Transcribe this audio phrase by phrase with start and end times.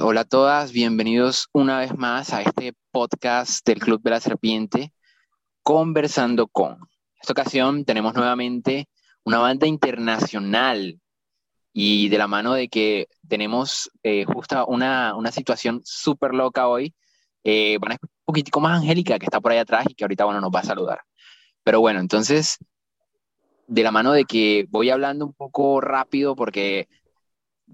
[0.00, 4.94] Hola a todas, bienvenidos una vez más a este podcast del Club de la Serpiente,
[5.62, 6.78] Conversando con.
[7.20, 8.88] Esta ocasión tenemos nuevamente
[9.24, 10.98] una banda internacional
[11.72, 16.94] y de la mano de que tenemos eh, justo una, situación súper loca hoy,
[17.44, 20.24] eh, van a un poquitico más Angélica que está por ahí atrás y que ahorita
[20.24, 21.00] bueno, nos va a saludar.
[21.64, 22.56] Pero bueno, entonces,
[23.66, 26.88] de la mano de que voy hablando un poco rápido porque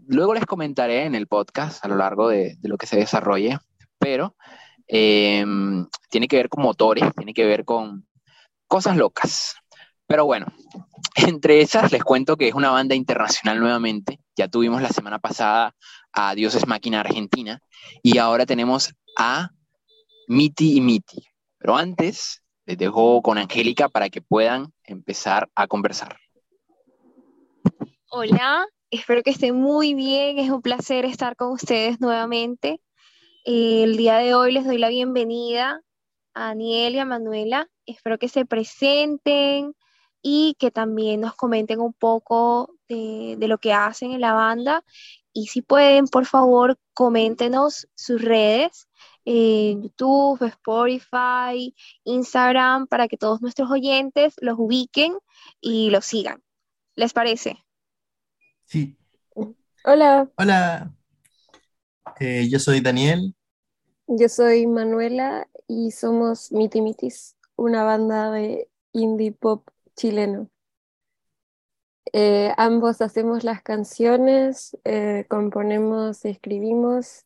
[0.07, 3.59] luego les comentaré en el podcast a lo largo de, lo que se desarrolle,
[3.99, 4.37] pero
[4.87, 8.07] em, tiene que ver con motores, tiene que ver con
[8.67, 9.57] cosas locas.
[10.07, 10.47] Pero bueno,
[11.17, 14.21] entre esas les cuento que es una banda internacional nuevamente.
[14.37, 15.75] Ya tuvimos la semana pasada
[16.13, 17.61] a Dioses Máquina Argentina
[18.03, 19.51] y ahora tenemos a
[20.29, 21.27] Miti y Miti.
[21.59, 26.17] Pero antes les dejo con Angélica para que puedan empezar a conversar.
[28.11, 30.39] Hola, Espero que estén muy bien.
[30.39, 32.81] Es un placer estar con ustedes nuevamente.
[33.45, 35.83] el día de hoy les doy la bienvenida
[36.35, 37.69] a Daniel y a Manuela.
[37.87, 39.75] Espero que se presenten
[40.23, 44.85] y que también nos comenten un poco de, lo que hacen en la banda.
[45.35, 48.89] Y si pueden, por favor, coméntenos sus redes,
[49.25, 55.15] en YouTube, Spotify, Instagram, para que todos nuestros oyentes los ubiquen
[55.61, 56.43] y los sigan.
[56.97, 57.68] ¿Les parece?
[58.69, 58.97] Sí.
[59.85, 60.95] Hola, Hola,
[62.21, 63.35] eh, yo soy Daniel.
[64.07, 70.51] yo soy Manuela y somos Miti Mitis, una banda de indie pop chileno.
[72.13, 77.25] Eh, ambos hacemos las canciones, eh, componemos, escribimos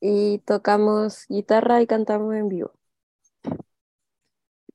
[0.00, 2.72] y tocamos guitarra y cantamos en vivo.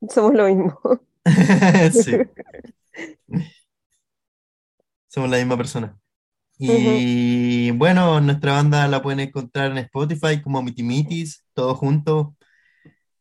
[0.10, 0.80] Somos lo mismo.
[1.92, 2.26] Sí,
[5.16, 5.98] somos la misma persona.
[6.58, 12.28] Y bueno, nuestra banda la pueden encontrar en Spotify como Mitimitis, todos juntos.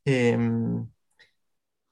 [0.05, 0.87] Em,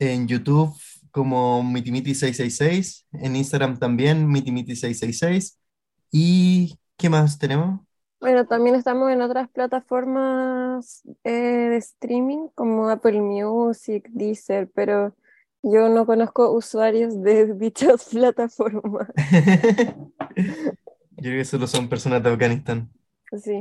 [0.01, 0.75] en YouTube
[1.13, 5.57] como Mitimiti666, en Instagram también Mitimiti666.
[6.11, 7.81] ¿Y qué más tenemos?
[8.21, 15.15] Bueno, también estamos en otras plataformas eh, de streaming como Apple Music, Deezer, pero
[15.63, 19.09] yo no conozco usuarios de dichas plataformas.
[21.17, 22.91] Yo creo que solo son personas de Afganistán.
[23.41, 23.61] Sí.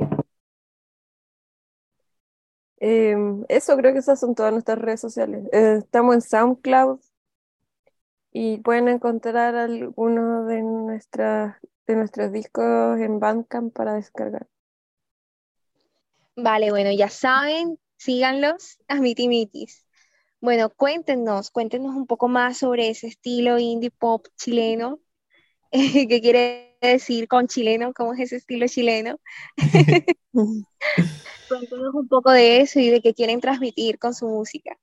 [2.78, 5.44] Em, eso creo que esas son todas nuestras redes sociales.
[5.52, 6.98] Eh, estamos en SoundCloud
[8.32, 14.48] y pueden encontrar algunos de, nuestras, de nuestros discos en Bandcamp para descargar.
[16.34, 19.81] Vale, bueno, ya saben, síganlos a Mitimitis.
[20.42, 24.98] Bueno, cuéntenos, cuéntenos un poco más sobre ese estilo indie pop chileno
[25.70, 29.20] que quiere decir con chileno, cómo es ese estilo chileno.
[31.48, 34.76] Cuéntanos un poco de eso y de qué quieren transmitir con su música.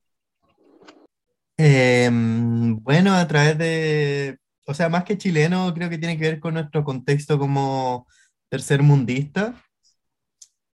[1.57, 6.39] Em, bueno, a través de, o sea, más que chileno, creo que tiene que ver
[6.39, 8.07] con nuestro contexto como
[8.47, 9.61] tercermundista,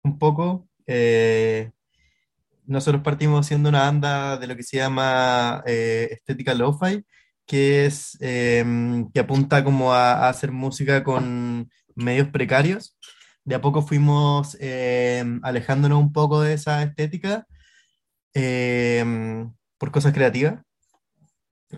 [0.03, 0.69] un poco.
[0.87, 1.71] Eh,
[2.67, 7.05] nosotros partimos siendo una banda de lo que se llama eh, estética lo-fi,
[7.47, 12.97] que es em, que apunta como a, hacer música con medios precarios.
[13.45, 17.47] De a poco fuimos em, alejándonos un poco de esa estética
[18.35, 20.61] em, por cosas creativas,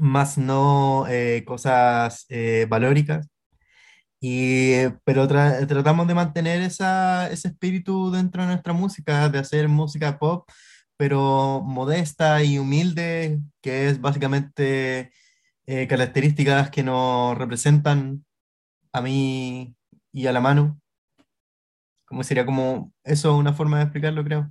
[0.00, 3.28] más no eh, cosas eh, valóricas.
[4.20, 10.48] Y, pero tratamos de mantener ese espíritu dentro de nuestra música, de hacer música pop,
[10.96, 15.12] pero modesta y humilde, que es básicamente
[15.66, 18.24] eh, características que nos representan
[18.92, 19.76] a mí
[20.12, 20.80] y a la mano.
[22.06, 24.50] Como sería como eso una forma de explicarlo, creo.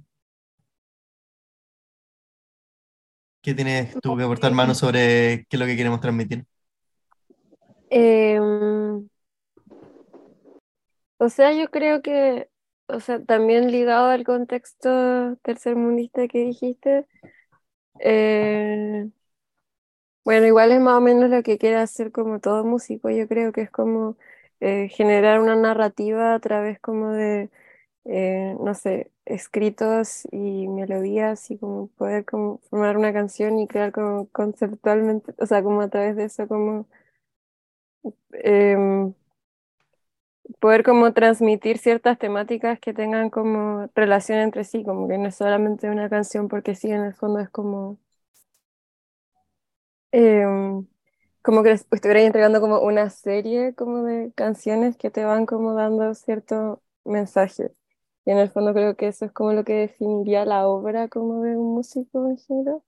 [3.42, 6.46] ¿Qué tienes tú que aportar, mano, sobre qué es lo que queremos transmitir?
[7.92, 9.08] Em,
[11.18, 12.50] o sea, yo creo que,
[12.88, 17.08] o sea, también ligado al contexto tercermundista que dijiste,
[18.00, 19.10] eh,
[20.24, 23.52] bueno, igual es más o menos lo que quiere hacer como todo músico, yo creo
[23.52, 24.18] que es como
[24.60, 27.50] eh, generar una narrativa a través como de,
[28.06, 33.92] eh, no sé, escritos y melodías y como poder como formar una canción y crear
[33.92, 36.88] como conceptualmente, o sea, como a través de eso como
[38.44, 39.14] em,
[40.60, 45.36] poder como transmitir ciertas temáticas que tengan como relación entre sí, como que no es
[45.36, 48.00] solamente una canción porque sí, en el fondo es como
[50.12, 50.88] Em,
[51.42, 56.14] como que estuviera entregando como una serie como de canciones que te van como dando
[56.16, 57.72] cierto mensaje.
[58.26, 61.44] Y en el fondo creo que eso es como lo que definiría la obra como
[61.44, 62.82] de un músico en general.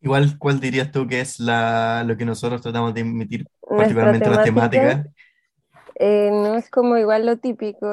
[0.00, 3.46] Igual, ¿cuál dirías tú que es la, lo que nosotros tratamos de emitir,
[3.76, 4.80] particularmente las temática.
[4.80, 5.06] temáticas?
[6.02, 7.86] Eh, no es como igual lo típico,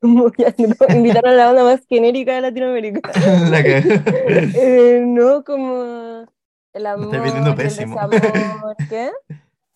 [0.00, 3.10] como ya no, invitar a la onda más genérica de Latinoamérica.
[3.50, 3.82] La que-
[4.54, 6.26] Eh, no como
[6.72, 8.00] el amor, estáis vendiendo el pésimo.
[8.08, 9.10] desamor, ¿qué?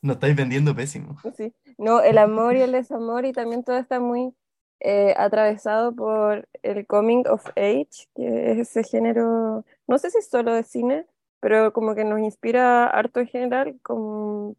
[0.03, 1.17] Nos estáis vendiendo pésimo.
[1.37, 1.53] Sí.
[1.77, 4.33] No, el amor y el desamor y también todo está muy
[4.79, 10.29] eh, atravesado por el coming of age, que es ese género, no sé si es
[10.29, 11.07] solo de cine,
[11.41, 14.55] pero como que nos inspira harto en general, como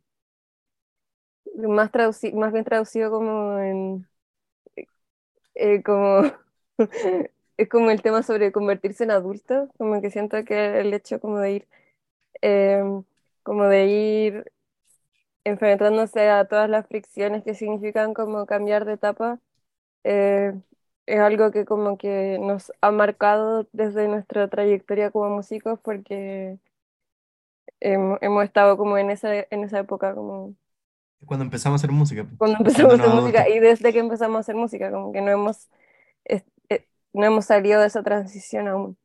[1.58, 4.08] más traduci- más bien traducido como en
[5.56, 6.24] eh, como
[7.58, 11.40] es como el tema sobre convertirse en adulto, como que siento que el hecho como
[11.40, 11.68] de ir
[12.42, 12.84] eh,
[13.44, 14.54] como de ir
[15.44, 19.40] enfrentándose a todas las fricciones que significan como cambiar de etapa,
[20.06, 20.54] eh,
[21.08, 26.60] es algo que como que nos ha marcado desde nuestra trayectoria como músicos porque
[27.80, 30.56] hem- hemos estado como en esa, en esa época, como
[31.26, 32.28] Cuando empezamos a hacer música.
[32.38, 33.58] cuando empezamos a hacer música adultos.
[33.58, 35.70] y desde que empezamos a hacer música, como que no hemos,
[36.24, 38.98] es- eh, no hemos salido de esa transición aún.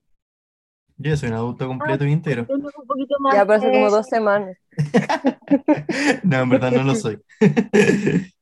[0.98, 2.46] Yo soy un adulto completo y entero.
[2.46, 4.56] Cuéntanos un poquito más Ya hace de como dos semanas.
[6.22, 7.18] No, en verdad no lo soy.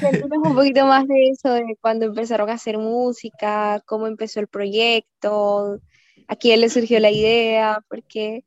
[0.00, 4.46] Cuéntanos un poquito más de eso, de cuando empezaron a hacer música, cómo empezó el
[4.48, 5.80] proyecto,
[6.28, 8.44] a quién le surgió la idea, porque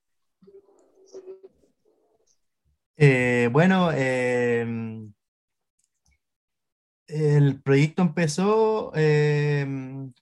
[3.03, 4.63] Eh, bueno, eh,
[7.07, 9.65] el proyecto empezó, eh,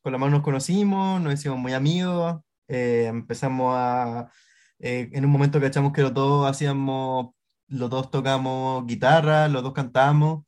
[0.01, 2.39] con la mano nos conocimos, nos hicimos muy amigos,
[2.69, 4.31] eh, empezamos a,
[4.79, 7.31] eh, en un momento cachamos que los dos hacíamos,
[7.67, 10.45] los dos tocamos guitarra, los dos cantamos,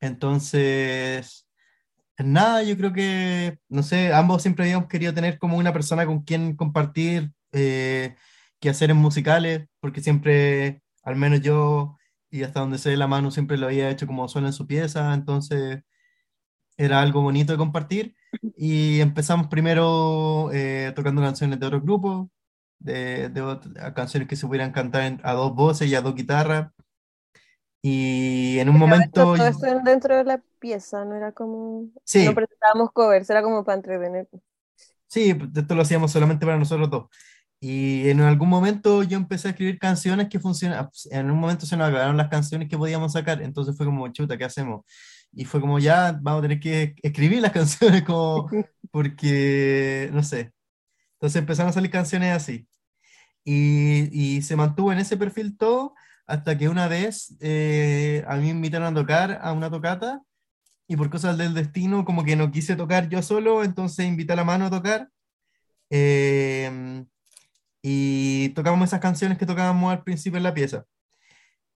[0.00, 1.46] entonces,
[2.18, 6.22] nada, yo creo que, no sé, ambos siempre habíamos querido tener como una persona con
[6.24, 8.16] quien compartir eh,
[8.60, 11.98] quehaceres musicales, porque siempre, al menos yo,
[12.30, 15.14] y hasta donde sé la mano, siempre lo había hecho como solo en su pieza,
[15.14, 15.82] entonces
[16.76, 18.16] era algo bonito de compartir.
[18.56, 22.28] Y empezamos primero eh, tocando canciones de otros grupos,
[22.78, 26.02] de, de ot- a canciones que se pudieran cantar en- a dos voces y a
[26.02, 26.70] dos guitarras.
[27.82, 29.34] Y en un momento...
[29.36, 32.26] Todo esto dentro de la pieza, no era como, Sí.
[32.26, 34.28] no presentábamos covers, era como para entretener.
[35.06, 37.06] Sí, pues, esto lo hacíamos solamente para nosotros dos.
[37.60, 40.88] Y en algún momento yo empecé a escribir canciones que funcionan.
[41.10, 44.36] En un momento se nos acabaron las canciones que podíamos sacar, entonces fue como, chuta,
[44.38, 44.84] ¿qué hacemos?
[45.32, 48.48] Y fue como, ya, vamos a tener que escribir las canciones, como,
[48.92, 50.52] porque, no sé.
[51.14, 52.68] Entonces empezaron a salir canciones así.
[53.44, 55.94] Y, y se mantuvo en ese perfil todo,
[56.26, 60.22] hasta que una vez eh, a mí me invitaron a tocar a una tocata,
[60.88, 64.36] y por cosas del destino, como que no quise tocar yo solo, entonces invité a
[64.36, 65.08] la mano a tocar.
[65.90, 67.04] Eh,
[67.82, 70.86] y tocábamos esas canciones que tocábamos al principio en la pieza.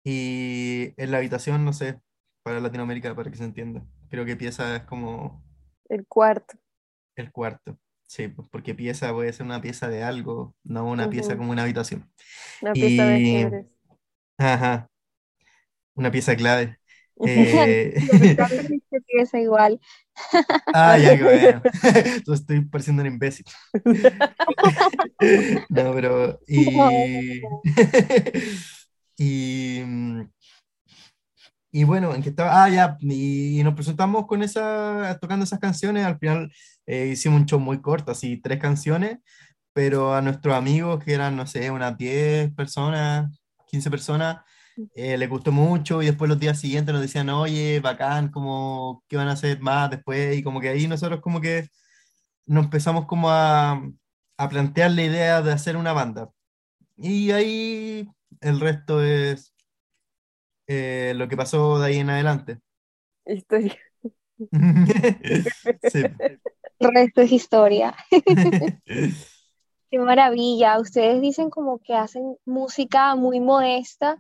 [0.05, 2.01] Y en la habitación, no sé,
[2.43, 3.85] para Latinoamérica, para que se entienda.
[4.11, 5.45] Creo que pieza es como
[5.89, 6.59] El cuarto.
[7.17, 7.79] el cuarto.
[8.03, 11.63] Sí, pues, porque pieza puede ser una pieza de algo, no una pieza como una
[11.63, 12.11] habitación.
[12.61, 13.67] Una pieza de ajedrez.
[14.39, 14.89] Ajá.
[15.95, 16.79] Una pieza clave.
[17.25, 17.95] Eh,
[19.21, 19.81] es igual.
[20.75, 21.63] Ah, ya que bueno.
[21.83, 23.47] Entonces estoy pareciendo un imbécil.
[25.69, 26.41] No, pero.
[26.47, 27.43] Y.
[29.17, 29.83] y,
[31.71, 32.65] y bueno, en que estaba.
[32.65, 32.97] Ah, ya.
[33.01, 35.19] Y, nos presentamos con esa.
[35.21, 36.05] tocando esas canciones.
[36.05, 36.53] Al final
[36.87, 39.19] eh, hicimos un show muy corto, así, tres canciones.
[39.73, 43.31] Pero a nuestros amigos, que eran, no sé, unas 10 personas,
[43.69, 44.43] 15 personas,
[44.95, 49.17] eh, les gustó mucho y después los días siguientes nos decían, oye, bacán, como, ¿qué
[49.17, 50.37] van a hacer más después?
[50.37, 51.69] Y como que ahí nosotros como que
[52.47, 53.83] nos empezamos como a,
[54.37, 56.31] a plantear la idea de hacer una banda.
[56.97, 58.09] Y ahí
[58.41, 59.55] el resto es
[60.67, 62.59] eh, lo que pasó de ahí en adelante.
[63.27, 63.77] Historia.
[65.91, 66.03] Sí.
[66.79, 67.95] El resto es historia.
[68.85, 70.81] Qué maravilla.
[70.81, 74.17] Ustedes dicen como que hacen música muy modesta,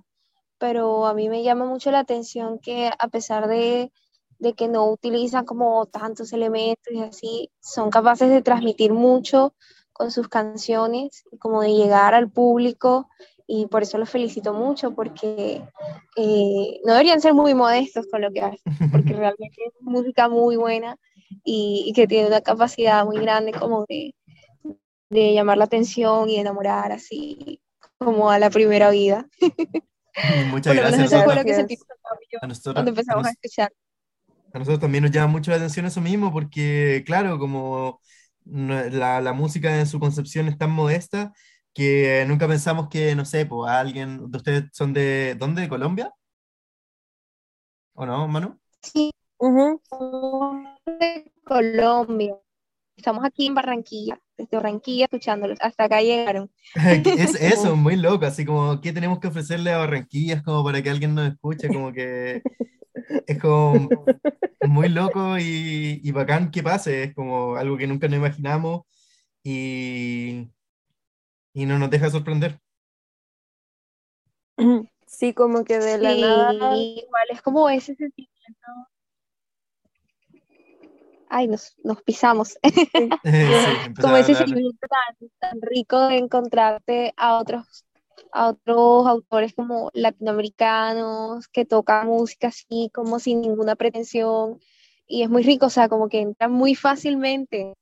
[0.63, 3.91] pero a mí me llama mucho la atención que a pesar de,
[4.39, 9.57] de que no utilizan como tantos elementos y así, son capaces de transmitir mucho
[9.93, 13.09] con sus canciones como de llegar al público
[13.45, 15.65] y por eso los felicito mucho porque
[16.17, 20.55] eh, no deberían ser muy modestos con lo que hacen, porque realmente es música muy
[20.55, 20.97] buena
[21.43, 24.15] y, y que tiene una capacidad muy grande como de,
[25.11, 27.61] de llamar la atención y de enamorar así
[27.99, 29.29] como a la primera vida.
[30.51, 31.13] Muchas gracias.
[31.13, 33.73] eso fue lo que a nosotros- cuando empezamos a nos- escuchar.
[34.55, 38.01] A nosotros también nos llama mucho la atención eso mismo, porque claro, como
[38.45, 41.33] la, la música en su concepción es tan modesta
[41.75, 45.63] que nunca pensamos que, no sé, pues alguien de ustedes son de, ¿dónde?
[45.63, 46.13] ¿De Colombia?
[47.95, 48.59] ¿O no, Manu?
[48.83, 49.81] Sí, Ujú.
[51.01, 52.37] de Colombia.
[52.97, 55.59] Estamos aquí en Barranquilla, desde Barranquilla escuchándolos.
[55.61, 56.51] Hasta acá llegaron.
[56.75, 60.91] Es eso, muy loco, así como, ¿qué tenemos que ofrecerle a Barranquillas como para que
[60.91, 61.69] alguien nos escuche?
[61.69, 62.43] Como que
[63.27, 63.89] es como
[64.67, 68.83] muy loco y, y bacán que pase, es como algo que nunca nos imaginamos
[69.43, 70.51] y,
[71.55, 72.61] y no nos deja sorprender.
[75.07, 76.77] Sí, como que de la Sí, nada.
[76.77, 78.33] igual es como ese sentimiento.
[81.35, 82.59] Ay, nos, nos pisamos.
[83.25, 83.59] Sí,
[84.01, 87.85] Como ese sentimiento tan, tan rico de encontrarte a otros,
[88.33, 94.61] a otros autores como latinoamericanos que tocan música así como sin ninguna pretensión.
[95.07, 97.75] Y es muy rico, o sea, como que entra muy fácilmente.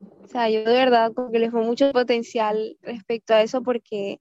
[0.00, 4.20] O sea, yo de verdad como que les veo mucho potencial respecto a eso porque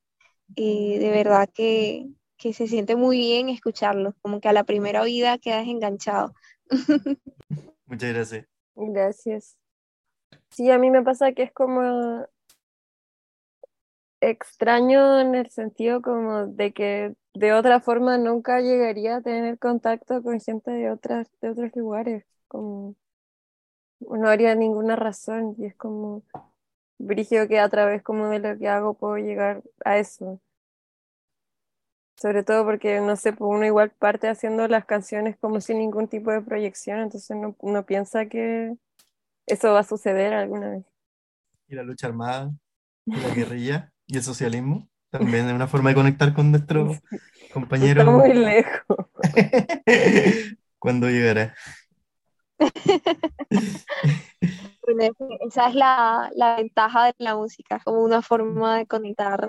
[0.58, 2.08] eh, de verdad que,
[2.38, 6.34] que se siente muy bien escucharlos, como que a la primera oída quedas enganchado.
[7.86, 8.57] Muchas gracias.
[8.78, 9.58] Gracias.
[10.52, 12.28] Sí, a mí me pasa que es como
[14.22, 20.22] extraño en el sentido como de que de otra forma nunca llegaría a tener contacto
[20.24, 22.96] con gente de otras, de otros lugares, como
[24.00, 26.24] no haría ninguna razón y es como
[27.00, 30.42] brígido que a través como de lo que hago puedo llegar a eso.
[32.20, 36.08] Sobre todo porque, no sé, pues uno igual parte haciendo las canciones como sin ningún
[36.08, 38.76] tipo de proyección, entonces no, uno piensa que
[39.46, 40.86] eso va a suceder alguna vez.
[41.68, 42.52] Y la lucha armada,
[43.06, 47.54] y la guerrilla, y el socialismo, también es una forma de conectar con nuestros Está
[47.54, 48.06] compañeros.
[48.06, 48.98] muy lejos.
[50.80, 51.56] Cuando llegará.
[55.48, 59.48] Esa es la, la ventaja de la música, como una forma de conectar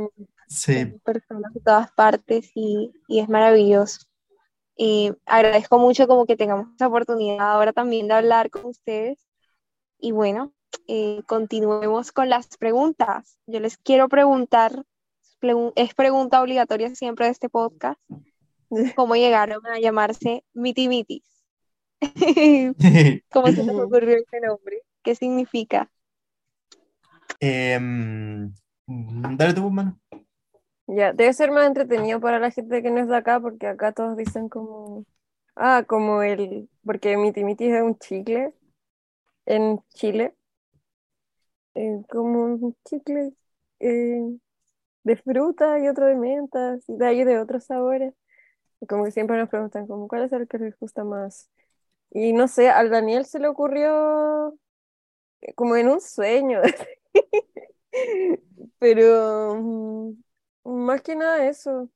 [0.49, 4.01] Sí, personas de todas partes y, y es maravilloso.
[4.77, 9.19] Y agradezco mucho como que tengamos esta oportunidad ahora también de hablar con ustedes.
[9.99, 10.53] Y bueno,
[10.87, 13.39] eh, continuemos con las preguntas.
[13.47, 14.85] Yo les quiero preguntar,
[15.41, 18.01] pregun- es pregunta obligatoria siempre de este podcast,
[18.97, 21.25] ¿cómo llegaron a llamarse Miti Mitis?
[23.33, 24.83] ¿Cómo se les ocurrió ese nombre?
[25.03, 25.91] ¿Qué significa?
[27.41, 28.53] Em,
[29.37, 29.99] dale tu mano.
[30.89, 33.93] Ya, debe ser más entretenido para la gente que no es de acá, porque acá
[33.93, 35.05] todos dicen como,
[35.57, 38.55] ah, como el, porque Miti Miti es un chicle
[39.47, 40.37] en Chile,
[41.75, 43.33] eh, como un chicle
[43.81, 44.21] eh,
[45.05, 48.15] de fruta y otro de mentas de ahí de otros sabores.
[48.89, 51.51] Como que siempre nos preguntan como, ¿cuál es el que les gusta más?
[52.11, 54.55] Y no sé, al Daniel se le ocurrió
[55.43, 56.61] eh, como en un sueño.
[58.79, 60.13] Pero mm,
[60.65, 61.91] más que nada eso.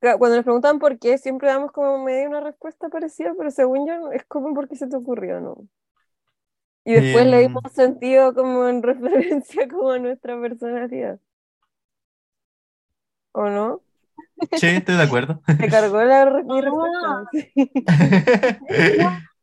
[0.00, 4.10] Cuando nos preguntan por qué, siempre damos como medio una respuesta parecida, pero según yo
[4.12, 5.68] es como porque se te ocurrió, ¿no?
[6.86, 7.42] Y después le Em.
[7.42, 11.20] dimos sentido como en referencia como a nuestra personalidad.
[13.32, 13.82] ¿O no?
[14.54, 15.40] Sí, estoy de acuerdo.
[15.58, 17.08] Te cargó la, mi respuesta.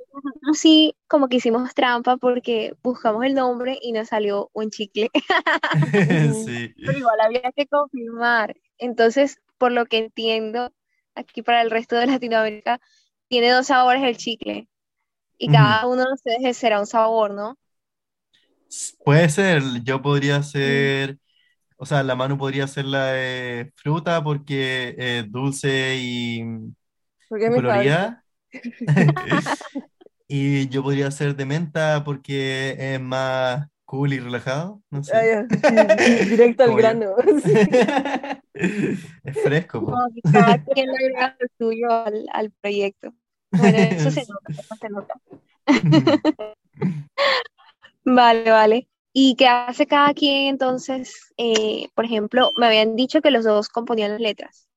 [0.53, 5.09] Sí, como que hicimos trampa porque buscamos el nombre y nos salió un chicle,
[6.33, 6.73] Sí.
[6.83, 8.55] pero igual había que confirmar.
[8.77, 10.73] Entonces, por lo que entiendo,
[11.15, 12.79] aquí para el resto de Latinoamérica,
[13.27, 14.67] tiene dos sabores el chicle
[15.37, 17.57] y cada uno de ustedes será un sabor, ¿no?
[19.03, 21.19] Puede ser, yo podría ser,
[21.77, 26.43] o sea, la mano podría ser la de fruta porque es dulce y,
[27.27, 28.25] Porque y colorida.
[30.27, 35.13] Y yo podría ser de menta porque es más cool y relajado, no sé.
[35.35, 35.45] Ah.
[36.29, 37.15] Directo al grano.
[39.23, 39.81] Es fresco,
[40.15, 43.13] que cada quien le agrega lo suyo al, al proyecto.
[43.51, 45.13] Bueno, eso se nota, eso se nota.
[48.05, 48.87] Vale, vale.
[49.13, 51.33] ¿Y qué hace cada quien entonces?
[51.37, 54.67] Eh, por ejemplo, me habían dicho que los dos componían las letras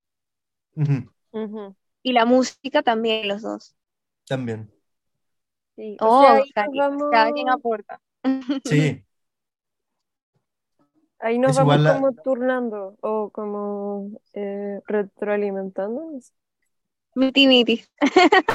[0.76, 1.76] Ujú, Ujú.
[2.02, 3.76] y la música también los dos.
[4.28, 4.70] También,
[5.76, 8.00] Sí, o Oh, sea, ahí que vamos, cada quien aporta.
[8.64, 9.02] sí.
[11.18, 16.33] ahí nos Es vamos la- como turnando o como eh, retroalimentándonos.
[17.16, 17.85] Miti miti.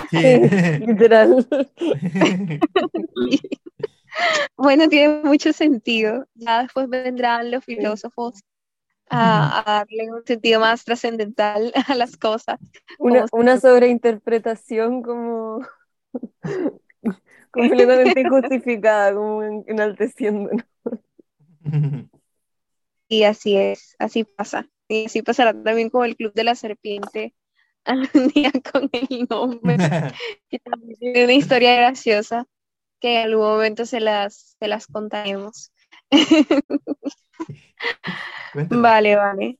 [0.09, 0.51] Sí.
[0.77, 1.47] Literal.
[4.57, 6.25] Bueno, tiene mucho sentido.
[6.35, 8.41] Ya después vendrán los filósofos
[9.09, 12.59] a, a darle un sentido más trascendental a las cosas.
[12.97, 15.61] Una, Como una sobreinterpretación como
[17.51, 20.65] completamente injustificada, como en- enalteciéndonos.
[23.07, 24.69] Y así es, así pasa.
[24.87, 27.35] Y así pasará también con el Club de la Serpiente,
[27.85, 29.77] algún día con el nombre,
[30.49, 32.45] que también tiene una historia graciosa
[33.01, 35.73] que en algún momento se las, se las contaremos.
[38.69, 39.59] Vale, vale.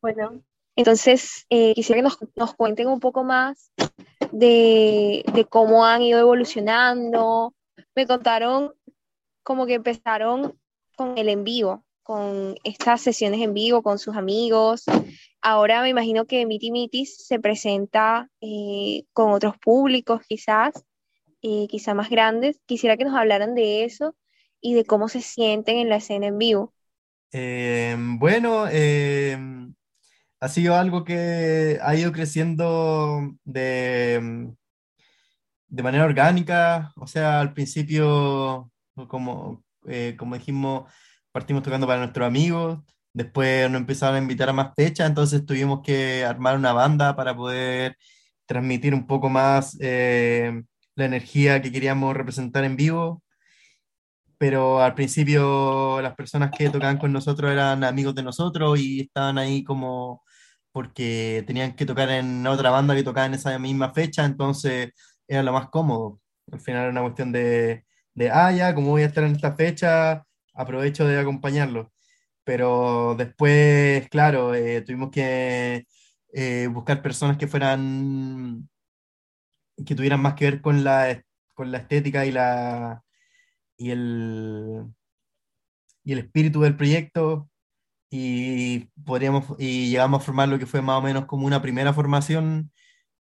[0.00, 0.42] Bueno,
[0.76, 3.72] entonces eh, quisiera que nos, nos cuenten un poco más
[4.32, 7.54] de, cómo han ido evolucionando.
[7.94, 8.72] Me contaron
[9.42, 10.58] como que empezaron
[10.96, 14.84] con el en vivo, con estas sesiones en vivo con sus amigos.
[15.40, 20.84] Ahora me imagino que Miti Mitis se presenta eh, con otros públicos quizás,
[21.42, 22.60] eh, quizá más grandes.
[22.66, 24.14] Quisiera que nos hablaran de eso
[24.60, 26.74] y de cómo se sienten en la escena en vivo.
[27.32, 29.38] Eh, bueno, eh,
[30.40, 34.50] ha sido algo que ha ido creciendo de,
[35.68, 38.70] de manera orgánica, o sea, al principio,
[39.08, 40.90] como, eh, como dijimos,
[41.32, 42.80] partimos tocando para nuestros amigos,
[43.12, 47.36] después nos empezaron a invitar a más fechas, entonces tuvimos que armar una banda para
[47.36, 47.96] poder
[48.46, 50.62] transmitir un poco más eh,
[50.96, 53.22] la energía que queríamos representar en vivo
[54.40, 59.36] pero al principio las personas que tocaban con nosotros eran amigos de nosotros y estaban
[59.36, 60.22] ahí como
[60.72, 64.92] porque tenían que tocar en otra banda que tocaba en esa misma fecha, entonces
[65.28, 66.20] era lo más cómodo.
[66.52, 67.84] Al final era una cuestión de,
[68.14, 70.24] de ah, ya, como voy a estar en esta fecha,
[70.54, 71.92] aprovecho de acompañarlo.
[72.44, 75.86] Pero después, claro, eh, tuvimos que
[76.32, 78.68] eh, buscar personas que fueran,
[79.86, 81.22] que tuvieran más que ver con la,
[81.54, 83.02] con la estética y la
[83.80, 84.84] y el,
[86.04, 87.49] y el espíritu del proyecto
[88.10, 91.92] y, podríamos, y llegamos a formar lo que fue más o menos como una primera
[91.92, 92.72] formación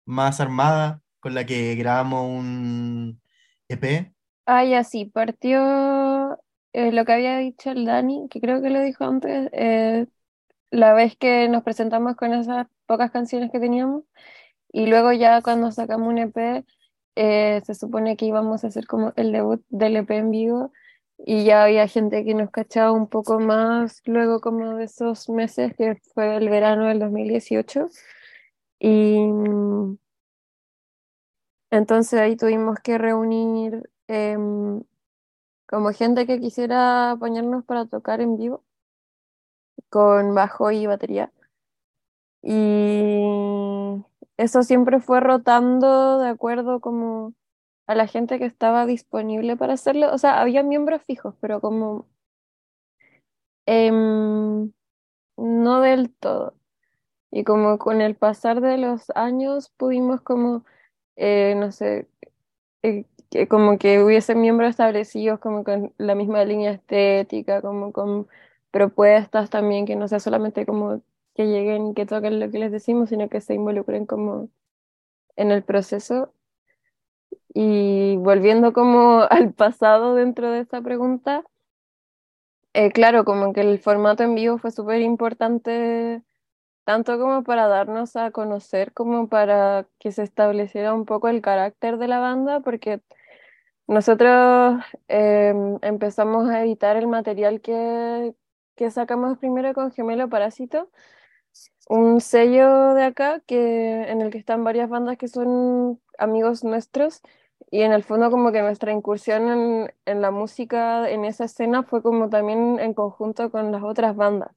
[0.05, 3.19] más armada con la que grabamos un
[3.67, 4.13] EP.
[4.45, 6.39] Ah, ya sí, partió
[6.73, 10.05] eh, lo que había dicho el Dani, que creo que lo dijo antes, eh,
[10.69, 14.03] la vez que nos presentamos con esas pocas canciones que teníamos,
[14.71, 16.65] y luego ya cuando sacamos un EP,
[17.15, 20.73] eh, se supone que íbamos a hacer como el debut del EP en vivo,
[21.17, 25.73] y ya había gente que nos cachaba un poco más luego como de esos meses
[25.77, 27.87] que fue el verano del 2018,
[28.79, 29.97] y mm,
[31.71, 34.81] entonces ahí tuvimos que reunir em,
[35.67, 38.63] como gente que quisiera apoyarnos para tocar en vivo
[39.89, 41.31] con bajo y batería.
[42.41, 43.23] Y
[44.37, 47.33] eso siempre fue rotando de acuerdo como
[47.87, 50.13] a la gente que estaba disponible para hacerlo.
[50.13, 52.07] O sea, había miembros fijos, pero como
[53.65, 54.71] em,
[55.37, 56.55] no del todo.
[57.31, 60.65] Y como con el pasar de los años pudimos como,
[61.17, 62.07] eh, no sé,
[62.83, 68.27] eh, que como que hubiesen miembros establecidos como con la misma línea estética, como con
[68.71, 71.01] propuestas también, que no sea solamente como
[71.35, 74.49] que lleguen y que toquen lo que les decimos, sino que se involucren como
[75.37, 76.33] en el proceso.
[77.53, 81.43] Y volviendo como al pasado dentro de esta pregunta,
[82.73, 86.21] eh, claro, como que el formato en vivo fue súper importante,
[86.85, 91.97] tanto como para darnos a conocer, como para que se estableciera un poco el carácter
[91.97, 93.01] de la banda, porque
[93.87, 98.35] nosotros em, empezamos a editar el material que,
[98.75, 100.89] que sacamos primero con Gemelo Parásito,
[101.87, 107.21] un sello de acá que, en el que están varias bandas que son amigos nuestros
[107.71, 111.83] y en el fondo como que nuestra incursión en, en la música en esa escena
[111.83, 114.51] fue como también en conjunto con las otras bandas,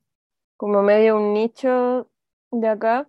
[0.56, 2.08] como medio un nicho
[2.52, 3.08] de acá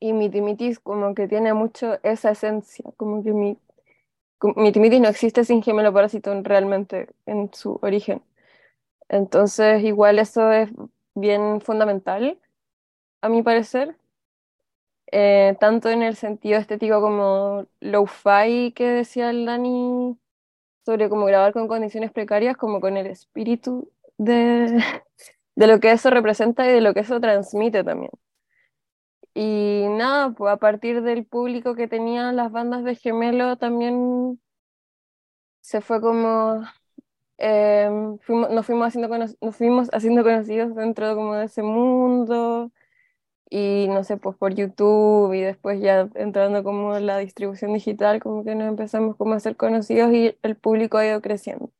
[0.00, 3.58] y Miti Mitis como que tiene mucho esa esencia, como que mi,
[4.38, 8.22] como- Miti Mitis no existe sin Gemelo Parásito en- realmente en su origen.
[9.08, 10.70] Entonces igual eso es
[11.14, 12.38] bien fundamental
[13.22, 13.96] a mi parecer,
[15.12, 20.16] eh, tanto en el sentido estético como lo-fi que decía el Dani
[20.84, 24.66] sobre cómo grabar con condiciones precarias, como con el espíritu de,
[25.56, 28.10] de lo que eso representa y de lo que eso transmite también.
[29.34, 34.40] Y nada, pues a partir del público que tenían las bandas de gemelo también
[35.60, 36.62] se fue como,
[37.38, 42.72] em, fuimos, nos fuimos haciendo, nos fuimos haciendo conocidos dentro como de ese mundo
[43.50, 48.22] y no sé, pues por YouTube y después ya entrando como en la distribución digital,
[48.22, 51.72] como que nos empezamos como a ser conocidos y el público ha ido creciendo.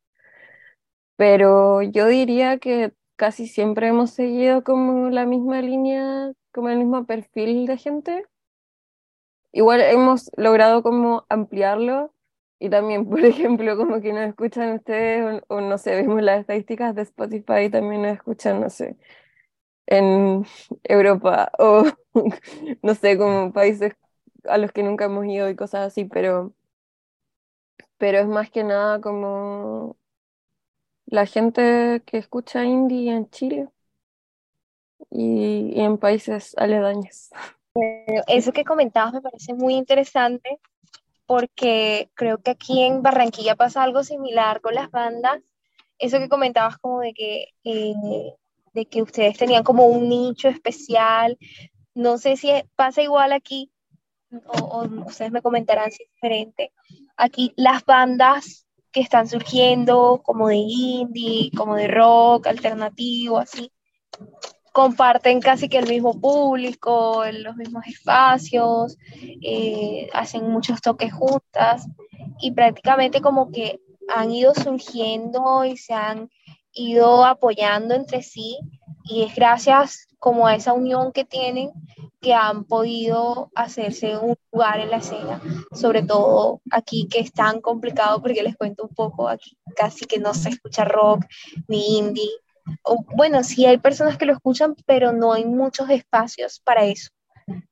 [1.17, 7.05] Pero yo diría que casi siempre hemos seguido como la misma línea, como el mismo
[7.07, 8.25] perfil de gente.
[9.53, 12.13] igual hemos logrado como ampliarlo
[12.59, 16.41] y también, por ejemplo, como que nos escuchan ustedes o, o no sé, vemos las
[16.41, 18.97] estadísticas de Spotify y también nos escuchan, no sé,
[19.91, 20.47] en
[20.85, 21.85] Europa o
[22.83, 23.95] no sé, como países
[24.45, 26.55] a los que nunca hemos ido y cosas así, pero,
[27.99, 29.97] pero es más que nada como
[31.07, 33.69] la gente que escucha indie en Chile
[35.11, 37.31] y, y en países aledaños.
[38.27, 40.59] Eso que comentabas me parece muy interesante
[41.27, 45.41] porque creo que aquí en Barranquilla pasa algo similar con las bandas.
[45.99, 47.95] Eso que comentabas como de que, eh,
[48.73, 51.39] de que ustedes tenían como un nicho especial.
[51.95, 53.71] No sé si pasa igual aquí
[54.47, 56.73] o, ustedes me comentarán si es diferente.
[57.17, 63.73] Aquí las bandas que están surgiendo como de indie, como de rock alternativo, así,
[64.73, 68.97] comparten casi que el mismo público, en los mismos espacios,
[69.43, 71.87] eh, hacen muchos toques juntas
[72.41, 76.31] y prácticamente como que han ido surgiendo y se han
[76.73, 78.59] ido apoyando entre sí
[79.05, 81.73] y es gracias como a esa unión que tienen
[82.21, 85.41] que han podido hacerse un lugar en la escena,
[85.73, 90.19] sobre todo aquí que es tan complicado porque les cuento un poco, aquí casi que
[90.19, 91.25] no se escucha rock
[91.67, 92.29] ni indie,
[92.83, 97.11] o, bueno, sí hay personas que lo escuchan, pero no hay muchos espacios para eso,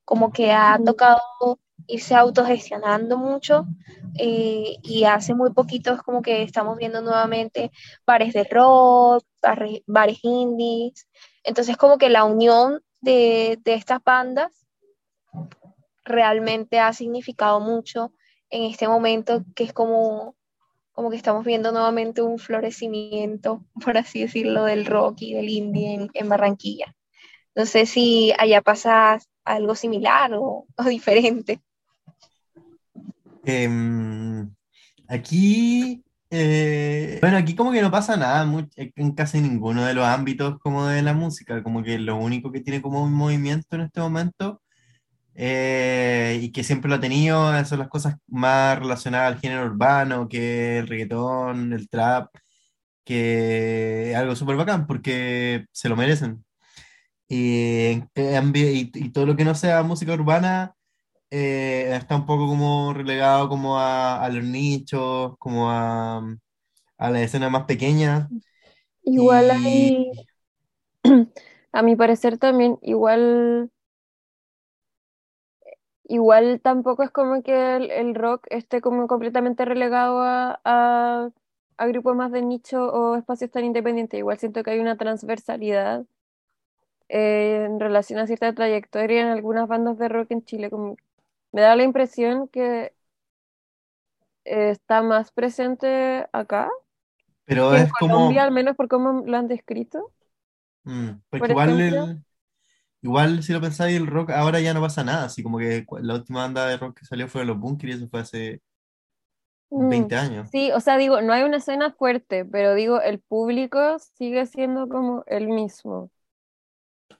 [0.03, 1.19] como que ha tocado
[1.89, 3.65] irse autogestionando mucho
[4.17, 7.71] eh, y hace muy poquito como que estamos viendo nuevamente
[8.05, 9.25] bares de rock,
[9.87, 11.07] bares, indies,
[11.43, 14.65] entonces como que la unión de, de estas bandas
[16.05, 18.13] realmente ha significado mucho
[18.49, 20.35] en este momento que es como,
[20.91, 25.93] como que estamos viendo nuevamente un florecimiento, por así decirlo, del rock y del indie
[25.93, 26.95] en, en Barranquilla.
[27.55, 31.61] No sé si allá pasa algo similar o, o diferente.
[33.45, 34.49] Em,
[35.07, 40.05] aquí, eh, bueno, aquí como que no pasa nada much- en casi ninguno de los
[40.05, 43.83] ámbitos como de la música, como que lo único que tiene como un movimiento en
[43.83, 44.61] este momento
[45.35, 50.27] eh, y que siempre lo ha tenido son las cosas más relacionadas al género urbano,
[50.29, 52.29] que el reggaetón, el trap,
[53.05, 56.45] que algo súper bacán porque se lo merecen.
[57.29, 60.73] Y, y, y todo lo que no sea música urbana
[61.31, 66.21] eh, está un poco como relegado como a, a los nichos, como a,
[66.97, 68.31] a la escena más pequeña.
[69.03, 70.13] Igual Y hay,
[71.73, 73.71] a mi parecer también, igual,
[76.03, 81.29] igual tampoco es como que el, el rock esté como completamente relegado a, a,
[81.77, 84.17] a grupos más de nicho o espacios tan independientes.
[84.19, 86.05] Igual siento que hay una transversalidad
[87.09, 90.69] eh, en relación a cierta trayectoria en algunas bandas de rock en Chile.
[90.69, 90.97] Como,
[91.51, 92.93] me da la impresión que
[94.45, 96.69] eh, está más presente acá
[97.45, 100.11] pero en es como, Colombia, al menos por cómo lo han descrito,
[100.83, 101.79] mm, porque por igual, ejemplo.
[101.81, 102.23] el,
[103.01, 106.15] igual si lo pensáis, el rock ahora ya no pasa nada, así como que la
[106.15, 108.61] última banda de rock que salió fue Los Bunkers y eso fue hace
[109.69, 110.49] Mm, 20 años.
[110.51, 114.87] Sí, o sea, digo, no hay una escena fuerte, pero digo, el público sigue siendo
[114.89, 116.09] como el mismo.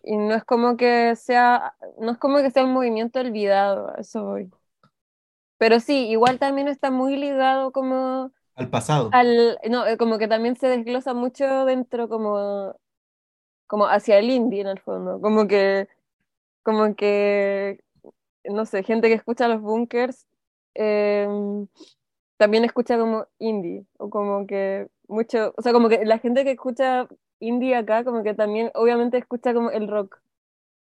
[0.04, 4.23] Y no es como que sea, no es como que sea un movimiento olvidado, eso
[4.25, 4.52] voy.
[5.58, 9.10] Pero sí, igual también está muy ligado como Al pasado.
[9.12, 12.75] al, no, eh, como que también se desglosa mucho dentro como,
[13.67, 15.21] como hacia el indie en el fondo.
[15.21, 15.88] Como que,
[16.63, 17.82] como que,
[18.45, 20.28] no sé, gente que escucha los bunkers,
[20.75, 21.67] em,
[22.38, 26.51] también escucha como indie, o como que mucho, o sea, como que la gente que
[26.51, 27.07] escucha
[27.39, 30.21] indie acá, como que también obviamente escucha como el rock,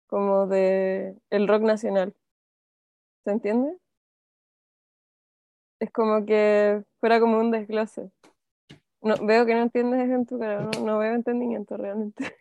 [0.08, 2.13] como de el rock nacional,
[3.23, 3.77] ¿se entiende?
[5.79, 8.12] Es como que fuera como un desglose.
[9.01, 12.36] No, veo que no entiendes en tu cara, no, veo entendimiento realmente.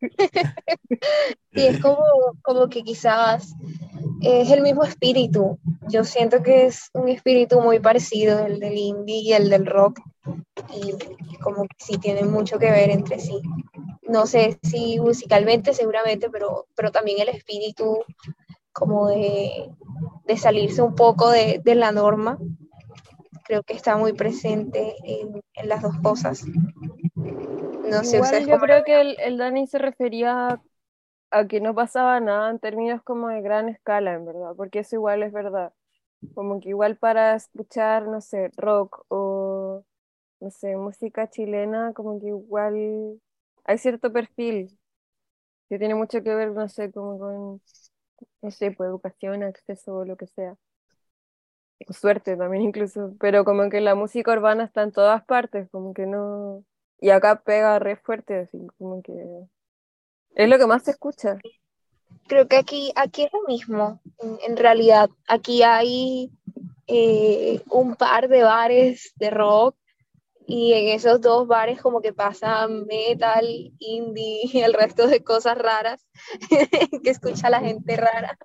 [1.52, 2.04] Sí, es como,
[2.42, 3.54] como que quizás
[4.20, 5.58] es el mismo espíritu.
[5.88, 10.00] Yo siento que es un espíritu muy parecido, el del indie y el del rock,
[10.74, 10.92] y
[11.38, 13.40] como que sí tienen mucho que ver entre sí.
[14.02, 17.98] No sé si musicalmente, seguramente, pero, pero también el espíritu
[18.72, 19.70] como de,
[20.26, 22.38] de salirse un poco de, de la norma,
[23.44, 26.44] creo que está muy presente en, en las dos cosas.
[27.88, 30.60] No sé, Igual yo creo que el, el Dani se refería
[31.30, 34.96] a que no pasaba nada en términos como de gran escala, en verdad, porque eso
[34.96, 35.72] igual es verdad.
[36.34, 39.16] Como que igual para escuchar, no sé, rock o,
[40.40, 43.20] no sé, música chilena, como que igual
[43.64, 44.78] hay cierto perfil
[45.68, 47.62] que tiene mucho que ver, no sé, como con,
[48.42, 50.56] no sé, pues educación, acceso o lo que sea.
[51.90, 56.06] Suerte también incluso, pero como que la música urbana está en todas partes, como que
[56.06, 56.64] no...
[56.98, 59.12] Y acá pega re fuerte, así como que...
[60.34, 61.36] Es lo que más se escucha.
[62.26, 64.00] Creo que aquí, aquí es lo mismo,
[64.46, 65.10] en, realidad.
[65.28, 66.30] Aquí hay
[66.86, 69.76] eh, un par de bares de rock
[70.46, 73.44] y en esos dos bares como que pasa metal,
[73.78, 76.06] indie y el resto de cosas raras
[77.02, 78.38] que escucha la gente rara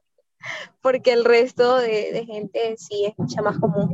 [0.82, 3.90] porque el resto de, gente sí escucha más como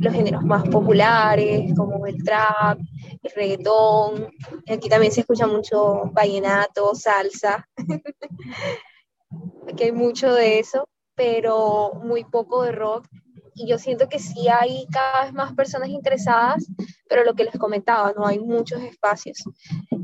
[0.00, 2.78] los géneros más populares, como el trap,
[3.22, 4.28] el reggaetón.
[4.68, 7.68] Aquí también se escucha mucho vallenato, salsa.
[9.72, 13.06] Aquí hay mucho de eso, pero muy poco de rock
[13.54, 16.66] y yo siento que sí hay cada vez más personas interesadas,
[17.08, 19.38] pero lo que les comentaba, no hay muchos espacios.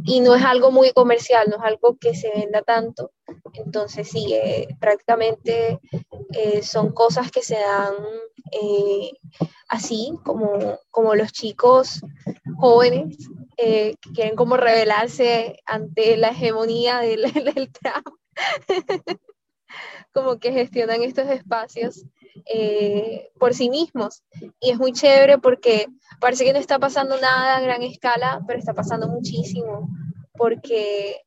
[0.05, 3.13] Y no es algo muy comercial, no es algo que se venda tanto,
[3.55, 5.81] entonces sí, eh, prácticamente
[6.33, 7.95] eh, son cosas que se dan
[8.53, 9.13] eh,
[9.69, 12.01] así, como, como los chicos
[12.57, 13.17] jóvenes
[13.57, 17.23] que quieren como rebelarse ante la hegemonía del,
[17.55, 17.71] del
[20.13, 22.05] como que gestionan estos espacios
[22.49, 24.23] eh, por sí mismos.
[24.61, 25.87] Y es muy chévere porque
[26.21, 29.89] parece que no está pasando nada a gran escala, pero está pasando muchísimo,
[30.33, 31.23] porque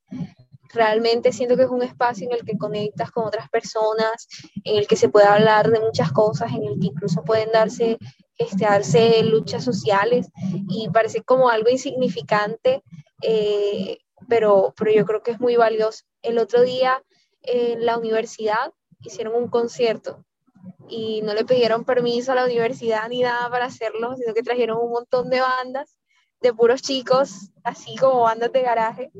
[0.74, 4.28] realmente siento que es un espacio en el que conectas con otras personas,
[4.64, 7.98] en el que se puede hablar de muchas cosas, en el que incluso pueden darse,
[8.38, 10.30] este, luchas sociales
[10.68, 12.82] y parece como algo insignificante,
[13.22, 16.06] eh, pero, pero yo creo que es muy valioso.
[16.24, 17.04] El otro día
[17.44, 20.26] en la universidad hicieron un concierto
[20.88, 24.80] y no le pidieron permiso a la universidad ni nada para hacerlo, sino que trajeron
[24.80, 25.98] un montón de bandas
[26.42, 29.12] de puros chicos, así como bandas de garaje,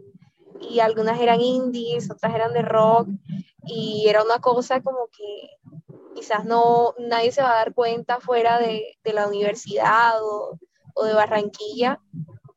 [0.60, 3.08] y algunas eran indies, otras eran de rock,
[3.66, 5.50] y era una cosa como que
[6.16, 10.60] quizás no nadie se va a dar cuenta fuera de, de la universidad o,
[10.96, 12.00] o, de Barranquilla,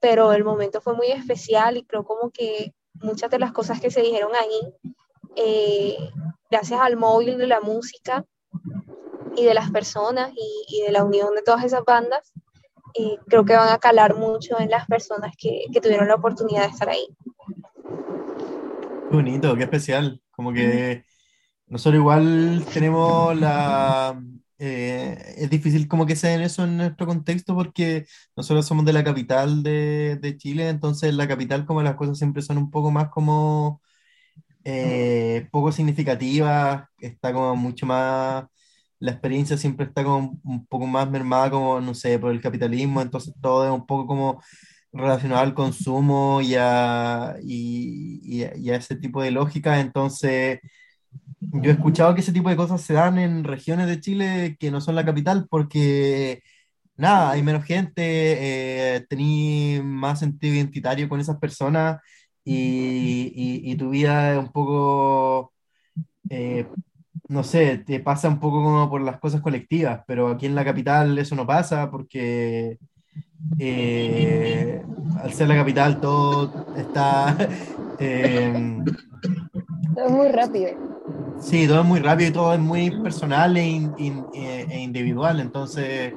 [0.01, 3.91] pero el momento fue muy especial y creo como que muchas de las cosas que
[3.91, 4.95] se dijeron ahí,
[5.37, 5.97] eh,
[6.51, 8.25] gracias al móvil de la música,
[9.37, 12.33] y de las personas y, de la unión de todas esas bandas,
[12.95, 16.63] y creo que van a calar mucho en las personas que, que tuvieron la oportunidad
[16.63, 17.07] de estar ahí.
[19.11, 20.21] Qué bonito, qué especial.
[20.31, 21.05] Como que
[21.67, 24.21] nosotros igual tenemos la...
[24.59, 28.93] Eh, es difícil como que sea en eso en nuestro contexto porque nosotros somos de
[28.93, 32.93] la capital de, de Chile, entonces la capital como las cosas siempre son un poco
[32.93, 33.83] más como
[34.65, 38.45] eh, poco significativas, está como mucho más
[39.01, 43.03] la experiencia siempre está como un poco más mermada, como, no sé, por el capitalismo,
[43.03, 44.43] entonces todo es un poco como
[44.93, 48.21] relacionado al consumo y a, y,
[48.57, 50.61] y a ese tipo de lógica, entonces
[51.41, 54.71] yo he escuchado que ese tipo de cosas se dan en regiones de Chile que
[54.71, 56.43] no son la capital porque,
[56.97, 62.01] nada, hay menos gente, eh, tení más sentido identitario con esas personas
[62.45, 65.53] y, y, y tu vida es un poco
[66.31, 66.67] eh,
[67.29, 70.65] no sé, te pasa un poco como por las cosas colectivas, pero aquí en la
[70.65, 72.79] capital eso no pasa porque
[73.59, 74.83] eh,
[75.23, 77.37] al ser la capital todo está...
[78.01, 78.83] Eh,
[79.95, 80.71] todo es muy rápido.
[81.39, 83.89] Sí, todo es muy rápido y todo es muy personal e,
[84.35, 86.13] e, individual, entonces,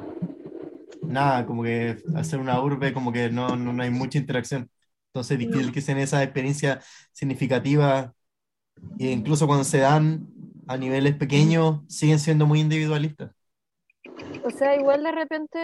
[1.03, 4.71] nada, como que hacer una urbe como que no, no, hay mucha interacción.
[5.17, 8.11] Entonces es difícil que sean esas experiencias significativas
[8.99, 10.27] e incluso cuando se dan
[10.67, 13.31] a niveles pequeños siguen siendo muy individualistas.
[14.45, 15.59] O sea, igual de repente,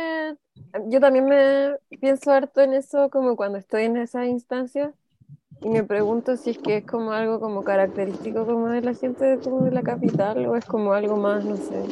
[0.87, 4.91] yo también me pienso harto en eso como cuando estoy en esas instancias
[5.61, 9.37] y me pregunto si es que es como algo como característico como de la gente
[9.43, 11.83] como de la capital o es como algo más, no sé.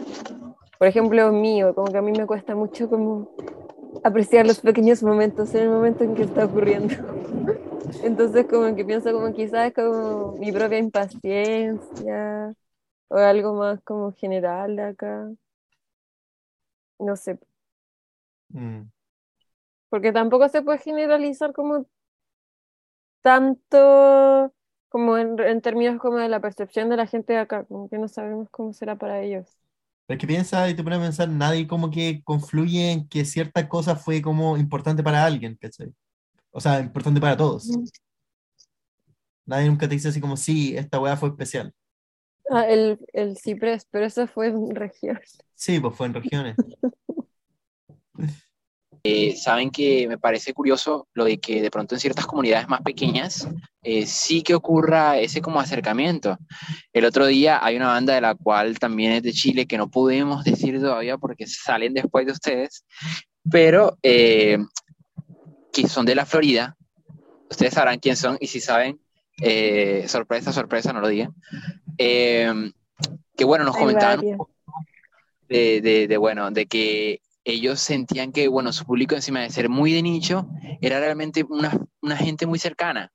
[0.79, 3.29] Por ejemplo, mío, como que a mí me cuesta mucho como
[4.03, 6.93] apreciar los pequeños momentos en el momento en que está ocurriendo.
[8.03, 12.53] Entonces como que pienso como quizás como mi propia impaciencia
[13.09, 15.29] o algo más como general de acá.
[16.99, 17.39] No sé.
[18.49, 18.83] Mm.
[19.89, 21.85] Porque tampoco se puede generalizar como
[23.21, 24.53] tanto
[24.89, 28.07] como en, términos como de la percepción de la gente de acá, como que no
[28.09, 29.47] sabemos cómo será para ellos.
[30.11, 33.23] Pero es que piensa y te pone a pensar, nadie como que confluye en que
[33.23, 35.93] cierta cosa fue como importante para alguien, ¿cachai?
[36.49, 37.69] O sea, importante para todos.
[37.69, 37.85] Mm.
[39.45, 41.73] Nadie nunca te dice así como, sí, esta weá fue especial.
[42.49, 45.37] Ah, el, el ciprés, pero eso fue en regiones.
[45.55, 46.57] Sí, pues fue en regiones.
[49.03, 52.81] Eh, saben que me parece curioso lo de que de pronto en ciertas comunidades más
[52.81, 53.47] pequeñas
[53.81, 56.37] eh, sí que ocurra ese como acercamiento.
[56.93, 59.89] El otro día hay una banda de la cual también es de Chile que no
[59.89, 62.85] podemos decir todavía porque salen después de ustedes,
[63.49, 64.59] pero eh,
[65.73, 66.77] que son de la Florida.
[67.49, 68.99] Ustedes sabrán quién son y si saben,
[69.41, 71.33] eh, sorpresa, sorpresa, no lo digan.
[71.97, 74.21] que bueno, nos comentaban
[75.49, 79.69] de, de, de, bueno, de que ellos sentían que, bueno, su público encima de ser
[79.69, 80.47] muy de nicho,
[80.81, 83.11] era realmente una, una gente muy cercana.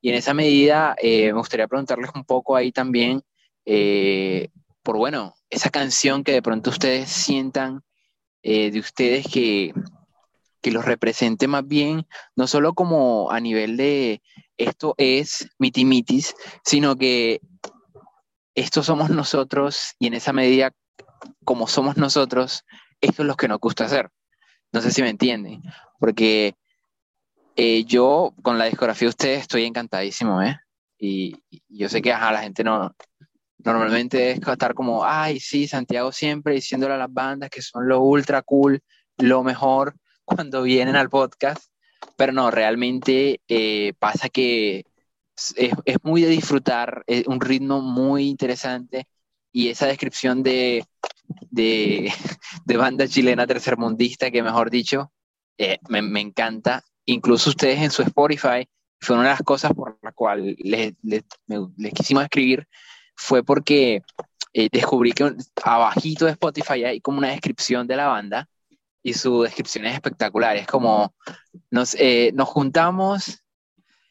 [0.00, 3.22] Y en esa medida, eh, me gustaría preguntarles un poco ahí también,
[3.64, 4.48] eh,
[4.82, 7.82] por, bueno, esa canción que de pronto ustedes sientan
[8.42, 9.72] eh, de ustedes que,
[10.60, 14.22] que los represente más bien, no solo como a nivel de
[14.56, 17.40] esto es mitimitis, sino que
[18.54, 20.72] esto somos nosotros y en esa medida,
[21.44, 22.64] como somos nosotros,
[23.00, 24.10] esto es lo que nos gusta hacer.
[24.72, 25.62] No sé si me entienden,
[25.98, 26.54] porque
[27.56, 30.58] eh, yo con la discografía de ustedes estoy encantadísimo, ¿eh?
[30.98, 31.36] Y,
[31.68, 32.94] yo sé que ajá, la gente no,
[33.58, 38.00] normalmente es estar como, ay, sí, Santiago siempre diciéndole a las bandas que son lo
[38.00, 38.80] ultra cool,
[39.18, 41.72] lo mejor cuando vienen al podcast,
[42.16, 44.84] pero no, realmente eh, pasa que
[45.36, 49.06] es, es, muy de disfrutar, es un ritmo muy interesante
[49.52, 50.84] y esa descripción de
[51.50, 52.12] de,
[52.76, 55.12] banda chilena tercermundista, que mejor dicho,
[55.56, 56.82] eh, me, encanta.
[57.04, 58.68] Incluso ustedes en su Spotify,
[59.00, 60.94] fue una de las cosas por la cual les,
[61.94, 62.66] quisimos escribir,
[63.14, 64.02] fue porque
[64.52, 68.48] eh, descubrí que abajito de Spotify hay como una descripción de la banda
[69.02, 70.56] y su descripción es espectacular.
[70.56, 71.14] Es como
[71.70, 73.42] nos, eh, nos juntamos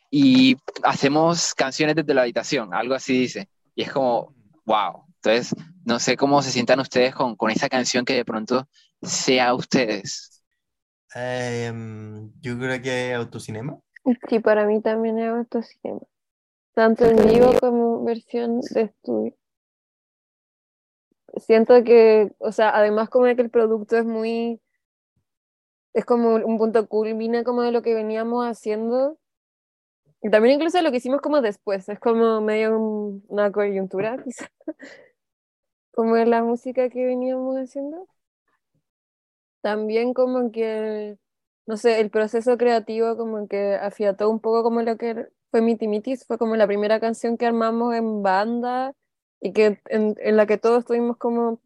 [0.10, 3.50] y hacemos canciones desde la habitación, algo así dice.
[3.76, 4.34] Y es como,
[4.66, 5.07] wow.
[5.24, 8.68] Entonces, no sé cómo se sientan ustedes con, con esa canción que de pronto
[9.02, 10.44] sea ustedes.
[11.14, 13.80] Em, yo creo que autocinema.
[14.30, 16.02] Sí, para mí también es autocinema.
[16.74, 19.36] Tanto en vivo como versión de estudio.
[21.38, 24.62] Siento que, o sea, además como que el producto es muy,
[25.94, 29.18] es como un punto culmina como de lo que veníamos haciendo.
[30.22, 32.78] Y también incluso lo que hicimos como después, es como medio
[33.28, 34.50] una coyuntura, quizás
[35.98, 38.08] como es la música que veníamos haciendo.
[39.62, 41.18] También como que,
[41.66, 46.26] no sé, el proceso creativo como que afiató un poco como lo que fue Mitimitis,
[46.28, 48.94] fue como la primera canción que armamos en banda
[49.42, 51.60] y que en, en la que todos tuvimos como,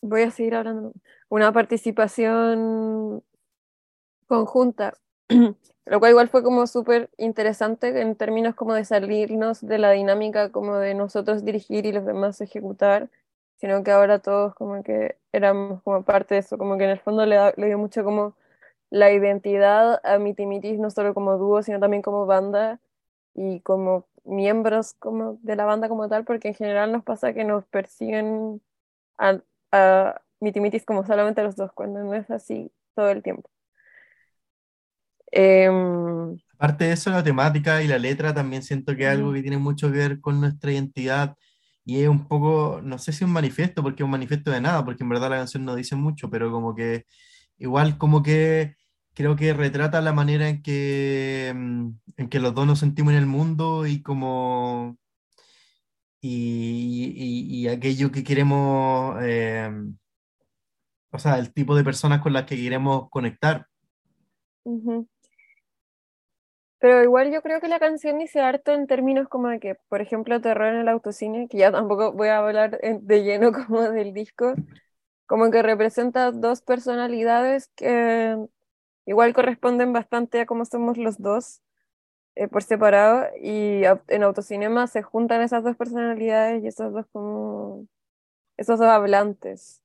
[0.00, 0.92] voy a seguir hablando,
[1.28, 3.22] una participación
[4.26, 4.94] conjunta.
[5.84, 10.50] Lo cual igual fue como súper interesante en términos como de salirnos de la dinámica
[10.50, 13.08] como de nosotros dirigir y los demás ejecutar,
[13.56, 17.00] sino que ahora todos como que éramos como parte de eso, como que en el
[17.00, 18.34] fondo le, le dio mucho como
[18.90, 22.78] la identidad a Mitimitis, no solo como dúo, sino también como banda
[23.34, 27.44] y como miembros como de la banda como tal, porque en general nos pasa que
[27.44, 28.60] nos persiguen
[29.18, 29.40] a,
[29.72, 33.51] a Mitimitis como solamente los dos, cuando no es así todo el tiempo.
[35.32, 39.42] Em, Aparte de eso, la temática y la letra también siento que es algo que
[39.42, 41.36] tiene mucho que ver con nuestra identidad
[41.84, 44.84] y es un poco, no sé si un manifiesto, porque es un manifiesto de nada,
[44.84, 47.06] porque en verdad la canción no dice mucho, pero como que
[47.58, 48.76] igual como que
[49.14, 53.18] creo que retrata la manera en que, em, en que los dos nos sentimos en
[53.18, 54.96] el mundo y como...
[56.24, 59.96] Y, aquello que queremos, em,
[61.10, 63.66] o sea, el tipo de personas con las que queremos conectar.
[66.82, 70.00] Pero igual yo creo que la canción dice harto en términos como de que, por
[70.00, 74.12] ejemplo, Terror en el autocine, que ya tampoco voy a hablar de lleno como del
[74.12, 74.54] disco,
[75.26, 78.36] como que representa dos personalidades que
[79.06, 81.62] igual corresponden bastante a cómo somos los dos
[82.36, 87.88] eh, por separado y en autocinema se juntan esas dos personalidades y esos dos como
[88.58, 89.81] esos dos hablantes.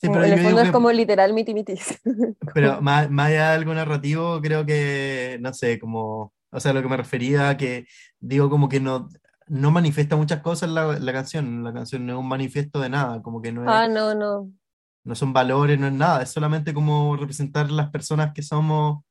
[0.00, 2.00] Sí, pero en el fondo es como literal miti mitis.
[2.54, 6.80] Pero más, más allá de algo narrativo, creo que, no sé, como, o sea, lo
[6.80, 7.86] que me refería, que
[8.18, 9.10] digo como que no,
[9.46, 13.20] no manifiesta muchas cosas la, la canción, la canción no es un manifiesto de nada,
[13.20, 13.68] como que no es...
[13.68, 14.50] Ah, no, no.
[15.04, 19.02] No son valores, no es nada, es solamente como representar las personas que somos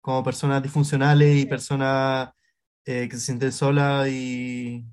[0.00, 2.30] como personas disfuncionales y personas
[2.84, 4.84] eh, que se sienten solas y,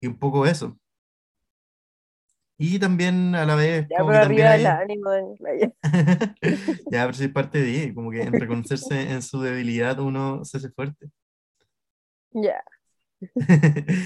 [0.00, 0.78] y un poco eso.
[2.58, 3.86] Y también a la vez.
[3.90, 5.10] Ya, pero arriba del ánimo
[6.90, 10.58] ya, pero si es parte de, como que en reconocerse en su debilidad uno se
[10.58, 11.10] hace fuerte.
[12.30, 12.62] Ya.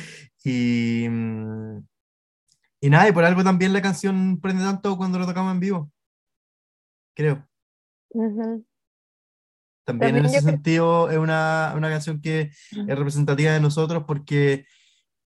[0.44, 1.78] y, mm,
[2.80, 5.90] y nada, y por algo también la canción prende tanto cuando lo tocamos en vivo.
[7.14, 7.46] Creo.
[8.12, 8.64] También,
[9.84, 14.04] También en ese yo creo- sentido es una, una canción que es representativa de nosotros
[14.06, 14.66] porque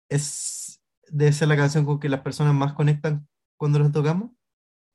[0.09, 0.66] es,
[1.09, 3.27] debe ser la canción con que las personas más conectan
[3.57, 4.31] cuando las tocamos.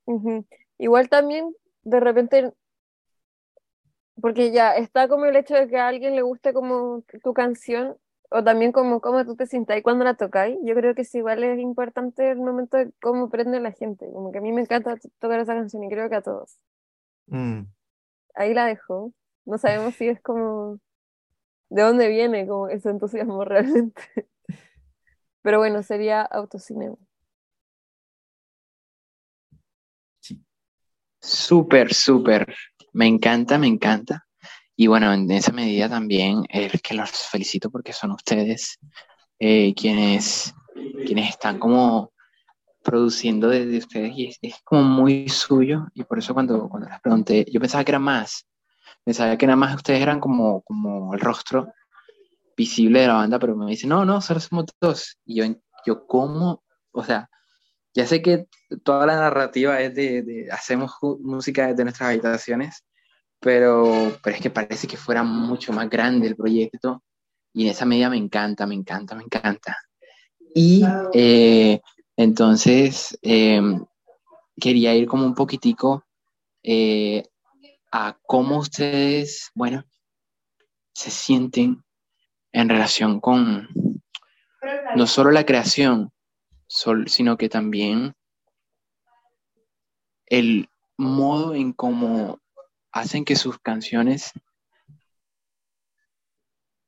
[0.06, 0.46] Ujú.
[0.78, 2.52] Igual también, de repente,
[4.20, 7.96] porque ya está como el hecho de que a alguien le guste como tu canción,
[8.30, 10.58] o también como cómo tú te sientas cuando la tocáis.
[10.62, 14.06] Yo creo que es igual es importante el momento de cómo prende la gente.
[14.10, 16.56] Como que a mí me encanta to- tocar esa canción y creo que a todos.
[17.26, 17.62] Mm.
[18.34, 19.12] Ahí la dejo.
[19.44, 20.78] No sabemos si es como
[21.70, 24.02] de dónde viene como ese entusiasmo realmente.
[25.42, 26.96] Pero bueno, sería autocinema.
[31.20, 32.54] Súper, súper.
[32.92, 34.26] Me encanta, me encanta.
[34.76, 38.78] Y bueno, en esa medida también es que los felicito porque son ustedes
[39.38, 40.54] eh, quienes,
[41.06, 42.12] quienes están como
[42.82, 45.86] produciendo desde ustedes y es, es como muy suyo.
[45.94, 48.46] Y por eso cuando, cuando les pregunté, yo pensaba que era más.
[49.04, 51.72] Pensaba que nada más ustedes eran como, como el rostro
[52.56, 55.18] visible de la banda, pero me dicen, no, no, solo somos dos.
[55.24, 55.44] Y yo,
[55.86, 56.62] yo ¿cómo?
[56.92, 57.28] O sea,
[57.94, 58.46] ya sé que
[58.84, 62.84] toda la narrativa es de, de hacemos música desde nuestras habitaciones,
[63.40, 67.02] pero, pero es que parece que fuera mucho más grande el proyecto
[67.52, 69.76] y en esa medida me encanta, me encanta, me encanta.
[70.54, 71.80] Y eh,
[72.16, 73.60] entonces eh,
[74.60, 76.04] quería ir como un poquitico
[76.62, 77.24] eh,
[77.90, 79.84] a cómo ustedes, bueno,
[80.94, 81.82] se sienten
[82.52, 83.68] en relación con
[84.94, 86.12] no solo la creación,
[87.06, 88.14] sino que también
[90.26, 92.40] el modo en cómo
[92.92, 94.32] hacen que sus canciones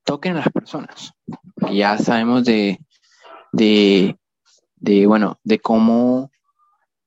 [0.03, 1.13] toquen a las personas.
[1.71, 2.79] Ya sabemos de,
[3.51, 4.17] de,
[4.75, 6.31] de, bueno, de cómo,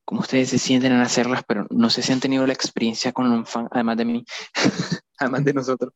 [0.05, 3.31] cómo ustedes se sienten en hacerlas, pero no sé si han tenido la experiencia con
[3.31, 4.25] un fan, además de mí,
[5.19, 5.93] además de nosotros,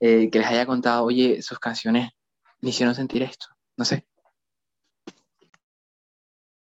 [0.00, 2.10] eh, que les haya contado, oye, sus canciones
[2.60, 3.46] me hicieron sentir esto.
[3.76, 4.06] No sé.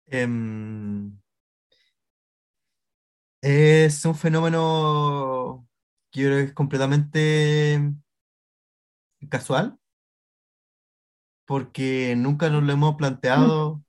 [0.07, 1.19] Em,
[3.41, 5.67] es un fenómeno
[6.11, 7.81] que yo creo que es completamente
[9.29, 9.79] casual,
[11.47, 13.83] porque nunca nos lo hemos planteado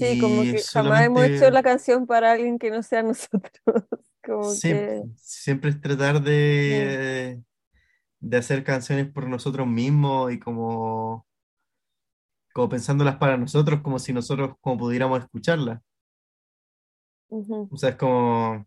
[0.00, 3.52] Sí, como y que jamás hemos hecho la canción para alguien que no sea nosotros.
[4.24, 7.42] Como que, siempre es tratar de,
[8.20, 11.26] de hacer canciones por nosotros mismos y como,
[12.52, 15.80] como pensándolas para nosotros, como si nosotros como pudiéramos escucharlas.
[17.30, 18.66] ujú, O sea, es como,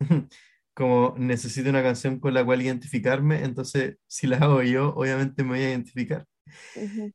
[0.74, 5.50] como necesito una canción con la cual identificarme, entonces si la hago yo, obviamente me
[5.50, 6.26] voy a identificar.
[6.74, 7.12] ujú.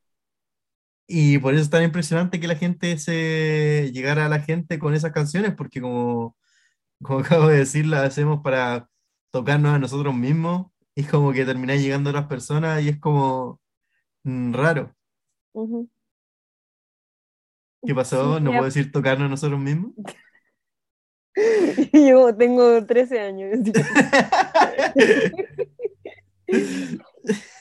[1.06, 4.94] Y por eso es tan impresionante que la gente se llegara a la gente con
[4.94, 6.36] esas canciones, porque como,
[7.02, 8.90] como acabo de decir, las hacemos para
[9.32, 13.60] tocarnos a nosotros mismos y como que termina llegando a otras personas y es como
[14.22, 14.94] mm, raro.
[17.86, 18.40] ¿Qué pasó?
[18.40, 19.92] ¿No puedo decir tocarnos a nosotros mismos?
[21.92, 23.58] Yo tengo 13 años.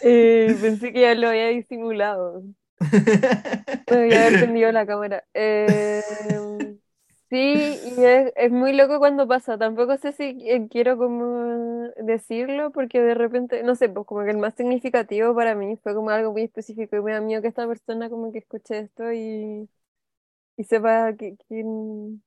[0.01, 2.43] Eh, pensé que ya lo había disimulado.
[3.89, 5.23] Me había haber prendido la cámara.
[5.33, 6.01] Eh,
[7.33, 9.57] sí, y es, es muy loco cuando pasa.
[9.57, 14.31] Tampoco sé si eh, quiero como decirlo, porque de repente, no sé, pues como que
[14.31, 17.47] el más significativo para mí fue como algo muy específico y me da miedo que
[17.49, 19.67] esta persona como que escuche esto y,
[20.57, 22.23] y sepa que, quién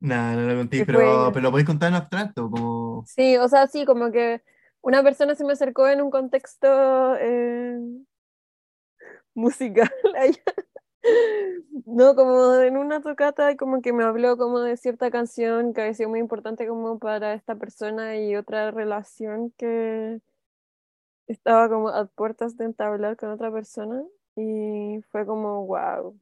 [0.00, 3.04] Nada, no lo conté, pero, fue pero lo podéis contar en abstracto, como...
[3.06, 4.42] Sí, o sea, sí, como que
[4.80, 7.78] una persona se me acercó en un contexto eh,
[9.34, 10.42] musical allá.
[11.86, 15.94] No, como en una tocata, como que me habló como de cierta canción que había
[15.94, 20.20] sido muy importante como para esta persona y otra relación que
[21.28, 24.02] estaba como a puertas de entablar con otra persona
[24.36, 26.18] y fue como wow.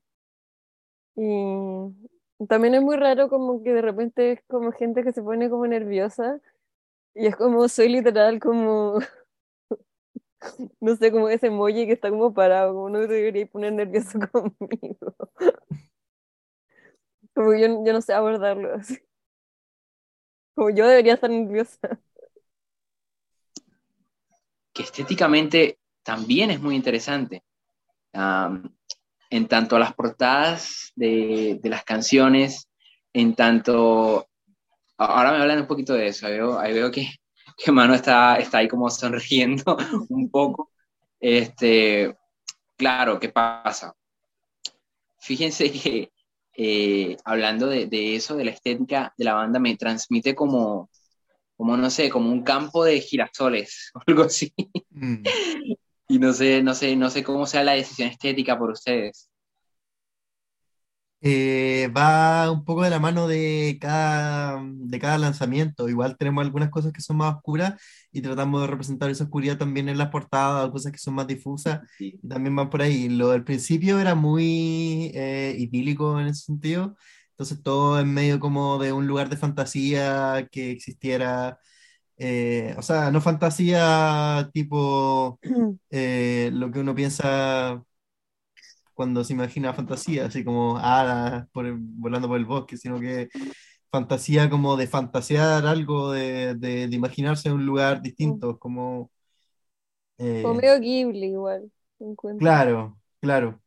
[1.17, 5.49] Y también es muy raro como que de repente es como gente que se pone
[5.49, 6.41] como nerviosa
[7.15, 8.99] y es como soy literal como
[10.81, 15.15] no sé, como ese emoji que está como parado, como no debería poner nervioso conmigo.
[17.35, 18.99] Como yo, yo no sé abordarlo así.
[20.55, 22.01] Como yo debería estar nerviosa.
[24.77, 27.43] que estéticamente también es muy interesante.
[28.13, 32.69] En tanto a las portadas de, de las canciones,
[33.13, 34.29] en tanto...
[34.99, 36.27] Ahora me hablan un poquito de eso,
[36.59, 37.09] ahí veo que,
[37.57, 39.77] que Mano está, está ahí como sonriendo
[40.11, 40.71] un poco.
[41.19, 42.17] Este,
[42.77, 43.95] claro, ¿qué pasa?
[45.19, 46.13] Fíjense que
[46.59, 50.91] eh, hablando de, de eso, de la estética de la banda, me transmite como,
[51.57, 54.53] como no sé, como un campo de girasoles o algo así.
[54.91, 55.23] Mm.
[56.09, 59.29] Y no sé, no sé, no sé cómo sea la decisión estética por ustedes.
[61.23, 65.89] Eh, va un poco de la mano de cada, de cada lanzamiento.
[65.89, 67.75] Igual tenemos algunas cosas que son más oscuras
[68.13, 71.81] y tratamos de representar esa oscuridad también en las portadas, cosas que son más difusas
[71.99, 72.19] Sí.
[72.23, 73.09] y también van por ahí.
[73.09, 76.97] Lo del principio era muy eh, idílico en ese sentido.
[77.31, 81.59] Entonces todo en medio como de un lugar de fantasía que existiera,
[82.19, 85.39] eh, o sea, no fantasía tipo
[85.91, 87.83] eh, lo que uno piensa
[88.97, 93.31] cuando se imagina fantasía, así como hadas por el- volando por el bosque, sino que
[93.93, 99.13] fantasía como de fantasear algo, de, de- de imaginarse un lugar distinto, como...
[100.19, 102.57] eh, Como medio Ghibli igual, encuentro.
[102.57, 103.61] claro, claro,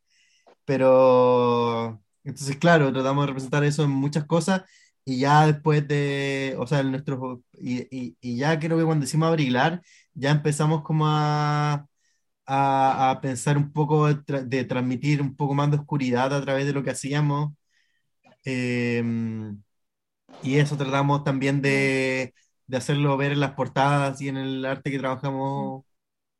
[0.66, 4.64] pero entonces, claro, tratamos de representar eso en muchas cosas
[5.06, 9.04] y ya después de, o sea, en nuestros, y, y, y ya creo que cuando
[9.06, 9.82] decimos abrilar,
[10.14, 11.86] ya empezamos como a
[12.50, 16.42] a, a pensar un poco de, tra- de transmitir un poco más de oscuridad a
[16.42, 17.52] través de lo que hacíamos.
[18.44, 19.02] Eh,
[20.40, 22.34] y eso tratamos también de,
[22.66, 25.84] de hacerlo ver en las portadas y en el arte que trabajamos.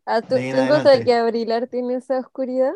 [0.05, 1.05] Ah, ¿tú, De ahí en tú encuentras adelante.
[1.05, 2.73] que Abrilar tiene esa oscuridad?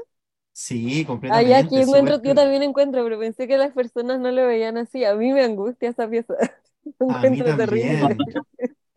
[0.53, 1.51] Sí, completamente.
[1.51, 5.05] ya aquí encuentro, yo también encuentro, pero pensé que las personas no lo veían así.
[5.05, 6.35] A mí me angustia esa pieza.
[7.09, 7.99] A mí encuentro terrible.
[7.99, 8.47] también.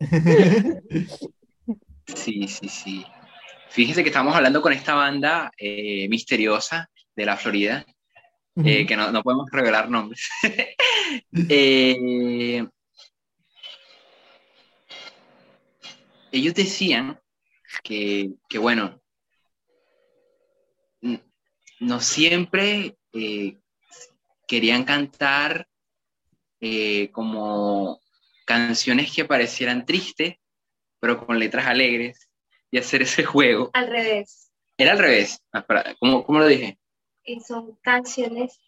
[2.06, 3.04] Sí, sí, sí.
[3.70, 7.84] Fíjese que estamos hablando con esta banda eh, misteriosa de la Florida,
[8.64, 10.28] eh, que no, no podemos revelar nombres.
[11.48, 12.66] Eh,
[16.30, 17.18] ellos decían
[17.82, 19.00] que, que, bueno,
[21.80, 22.98] no siempre
[24.46, 25.66] querían cantar
[27.12, 28.00] como
[28.44, 30.36] canciones que parecieran tristes,
[31.00, 32.27] pero con letras alegres,
[32.70, 33.70] y hacer ese juego.
[33.72, 34.50] Al revés.
[34.76, 35.40] Era al revés.
[35.52, 36.78] Ah, espera, ¿Cómo, cómo lo dije?
[37.24, 38.58] Eh, son canciones,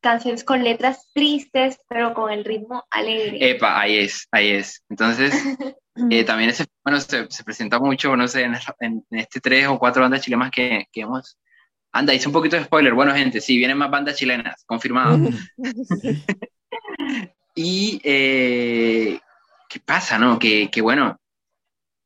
[0.00, 3.50] canciones con letras tristes, pero con el ritmo alegre.
[3.50, 4.82] Epa, ahí es, ahí es.
[4.88, 5.32] Entonces,
[6.10, 9.66] eh, también ese, bueno, se, se presenta mucho, no sé, en, en- en este tres
[9.68, 11.38] o cuatro bandas chilenas que, que hemos...
[11.92, 12.92] Anda, hice un poquito de spoiler.
[12.92, 15.18] Bueno, gente, sí, vienen más bandas chilenas, confirmado.
[17.58, 19.18] Y, eh,
[19.68, 20.38] ¿qué pasa, no?
[20.38, 21.18] Que, que, bueno,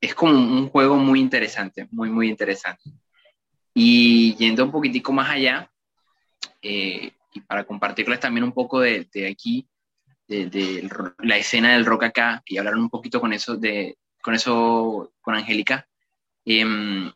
[0.00, 2.90] es como un juego muy interesante, muy, muy interesante.
[3.74, 5.70] Y yendo un poquitico más allá,
[6.62, 9.66] eh, y para compartirles también un poco de, de aquí,
[10.26, 10.88] de,
[11.18, 15.34] la escena del rock acá, y hablar un poquito con eso, de, con eso, con
[15.34, 15.86] Angélica.
[16.44, 17.12] Em,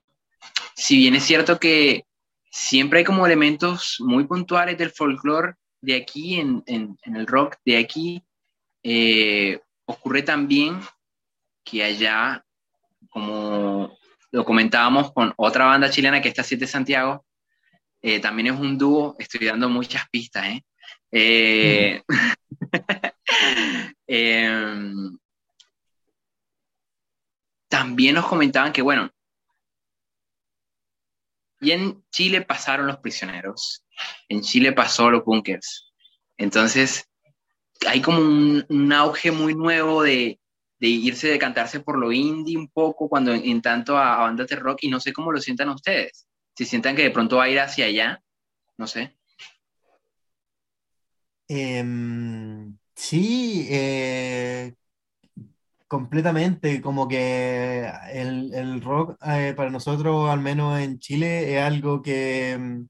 [0.74, 2.05] si bien es cierto que
[2.51, 7.57] siempre hay como elementos muy puntuales del folclore de aquí, en, en- en el rock
[7.64, 8.22] de aquí,
[8.82, 10.80] eh, ocurre también
[11.64, 12.45] que allá,
[13.15, 13.97] como
[14.33, 17.25] lo comentábamos con otra banda chilena que está Siete Santiago,
[18.03, 20.65] eh, también es un dúo, estoy dando muchas pistas, ¿eh?
[21.12, 22.03] Eh,
[24.09, 25.17] em,
[27.69, 29.09] también nos comentaban que, bueno,
[31.61, 33.85] y en Chile pasaron los prisioneros,
[34.29, 35.93] en Chile pasó los bunkers.
[36.37, 37.09] Entonces,
[37.87, 40.41] hay como un auge muy nuevo de,
[40.79, 44.57] de irse, de cantarse por lo indie un poco, cuando en, tanto a, bandas de
[44.57, 46.27] rock, y no sé cómo lo sientan ustedes.
[46.57, 48.22] Si sientan que de pronto va a ir hacia allá,
[48.77, 49.16] no sé.
[51.49, 54.75] Em, sí, eh,
[55.87, 62.03] completamente, como que el, el rock eh, para nosotros, al menos en Chile, es algo
[62.03, 62.85] que,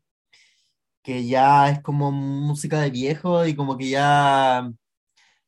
[1.03, 4.71] que ya es como música de viejo y como que ya,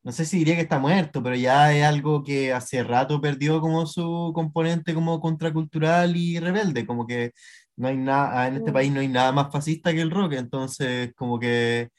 [0.07, 3.61] no sé si diría que está muerto, pero ya es algo que hace rato perdió
[3.61, 7.32] como su componente como contracultural y rebelde, como que
[7.76, 11.12] no hay nada, en este país no hay nada más fascista que el rock, entonces
[11.16, 11.90] como que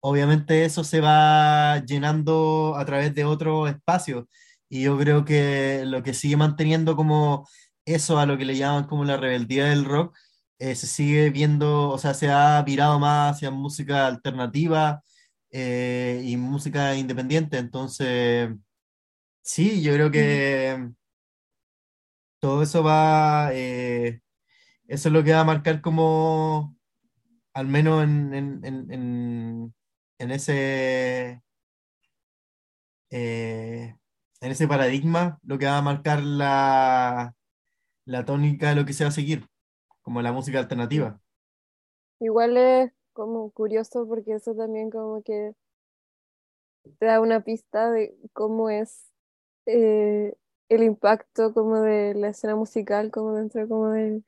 [0.00, 4.24] obviamente eso se va llenando a través de otros espacios.
[4.68, 7.48] Y yo creo que lo que sigue manteniendo como
[7.84, 10.16] eso a lo que le llaman como la rebeldía del rock,
[10.58, 15.02] eh, se sigue viendo, o sea, se ha virado más hacia música alternativa
[15.54, 17.58] eh, y música independiente.
[17.58, 18.50] Entonces,
[19.42, 20.90] sí, yo creo que
[22.40, 24.20] todo eso va, eh,
[24.88, 26.76] eso es lo que va a marcar como,
[27.54, 29.74] al menos en, en, en, en-
[30.20, 31.42] en ese,
[33.10, 33.96] eh,
[34.40, 37.34] en ese paradigma, lo que va a marcar la,
[38.06, 39.48] la tónica de lo que se va a seguir,
[40.02, 41.20] como la música alternativa.
[42.20, 45.54] Igual es como curioso porque eso también como que
[46.98, 49.06] te da una pista de cómo es
[49.66, 50.34] eh,
[50.68, 54.24] el impacto como de la escena musical como dentro como del,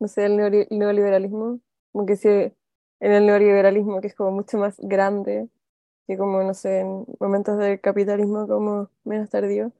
[0.00, 1.60] no sé, neoliberalismo,
[1.92, 2.54] como que si en
[3.12, 5.48] el neoliberalismo que es como mucho más grande
[6.06, 9.72] que como, no sé, en momentos del capitalismo como menos tardío,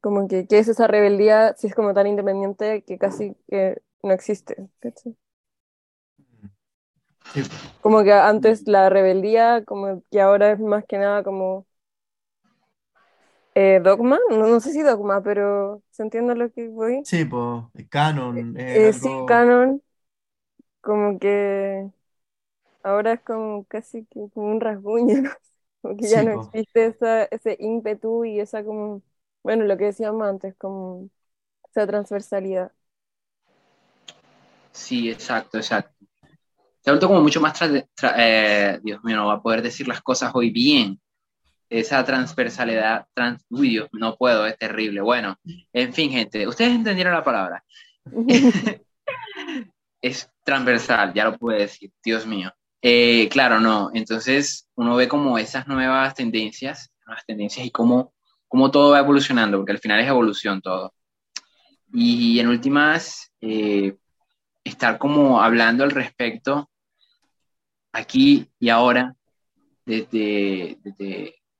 [0.00, 4.12] como que, que es esa rebeldía si es como tan independiente que casi que no
[4.12, 4.68] existe.
[7.34, 7.42] Sí,
[7.80, 11.66] Como que antes la rebeldía, como que ahora es más que nada como
[13.54, 17.06] eh, dogma, no, no sé si dogma, pero ¿se entiende lo que voy?
[17.06, 19.82] sí, pues, canon es Eh, sí, canon,
[20.80, 21.90] como que
[22.82, 25.30] ahora es como casi que como un rasguño, ¿no?
[25.82, 29.02] Como que ya Sí, no existe esa, ese ímpetu y esa como,
[29.44, 31.10] bueno, lo que decíamos antes, como
[31.70, 32.72] esa transversalidad.
[34.72, 35.99] Sí, exacto, exacto.
[36.80, 37.60] Se ha vuelto como mucho más,
[38.16, 40.98] eh, Dios mío, no va a poder decir las cosas hoy bien.
[41.68, 45.00] Esa transversalidad, trans, uy, Dios, no puedo, es terrible.
[45.02, 45.36] Bueno,
[45.72, 47.64] en fin, gente, ustedes entendieron la palabra.
[50.02, 52.50] Es transversal, ya lo pude decir, Dios mío.
[52.80, 58.14] Eh, claro, no, entonces uno ve como esas nuevas tendencias, nuevas tendencias y cómo,
[58.48, 60.94] cómo todo va evolucionando, porque al final es evolución todo.
[61.92, 63.94] Y en últimas, eh,
[64.64, 66.69] estar como hablando al respecto
[67.92, 69.14] aquí y ahora,
[69.84, 70.78] desde,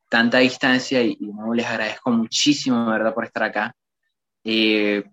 [0.08, 3.74] tanta distancia, y, nuevo les agradezco muchísimo, de verdad, por estar acá,
[4.44, 5.04] eh,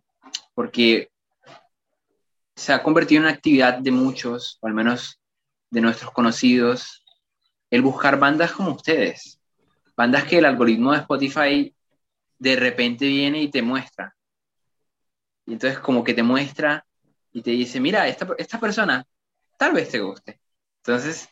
[0.53, 1.09] porque
[2.55, 5.19] se ha convertido en una actividad de muchos, o al menos
[5.69, 7.03] de nuestros conocidos,
[7.69, 9.39] el buscar bandas como ustedes,
[9.95, 11.75] bandas que el algoritmo de Spotify
[12.39, 14.15] de repente viene y te muestra.
[15.45, 16.85] Y entonces como que te muestra
[17.31, 19.05] y te dice, mira, esta persona
[19.57, 20.39] tal vez te guste.
[20.87, 21.27] Entonces,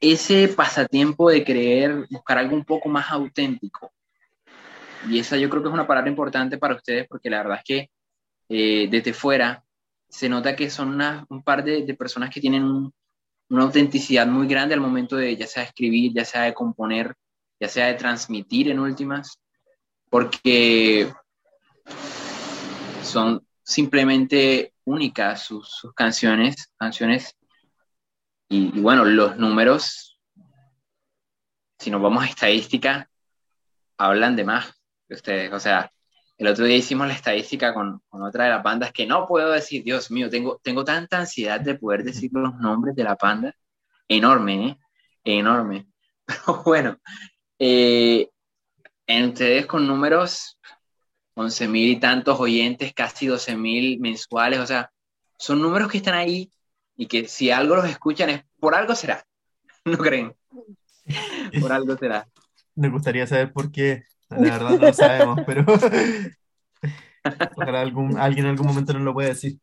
[0.00, 3.90] ese pasatiempo de querer buscar algo un poco más auténtico.
[5.08, 7.64] Y esa yo creo que es una palabra importante para ustedes porque la verdad es
[7.64, 7.90] que
[8.48, 9.64] eh, desde fuera
[10.08, 12.94] se nota que son una, un par de, de personas que tienen un,
[13.48, 17.12] una autenticidad muy grande al momento de ya sea escribir, ya sea de componer,
[17.58, 19.40] ya sea de transmitir en últimas,
[20.08, 21.12] porque
[23.02, 27.34] son simplemente únicas sus, sus canciones, canciones
[28.52, 30.18] y, bueno, los números,
[31.78, 33.08] si nos vamos a estadística,
[33.96, 34.74] hablan de más
[35.06, 35.52] que ustedes.
[35.52, 35.92] O sea,
[36.36, 39.52] el otro día hicimos la estadística con, con, otra de las bandas que no puedo
[39.52, 43.54] decir, Dios mío, tengo, tengo tanta ansiedad de poder decir los nombres de la banda.
[44.08, 44.78] Enorme, ¿eh?
[45.22, 45.86] Enorme.
[46.26, 46.98] Pero bueno,
[47.56, 48.30] eh,
[49.06, 50.58] en ustedes con números,
[51.34, 54.90] 11 mil y tantos oyentes, casi 12 mil mensuales, o sea,
[55.38, 56.50] son números que están ahí
[57.00, 59.24] y que si algo los escuchan es por algo será,
[59.86, 60.36] ¿no creen?
[61.58, 62.28] Por algo será.
[62.74, 65.64] Me gustaría saber por qué, la verdad no lo sabemos, pero
[67.56, 69.58] ojalá algún, alguien en algún momento nos lo pueda decir.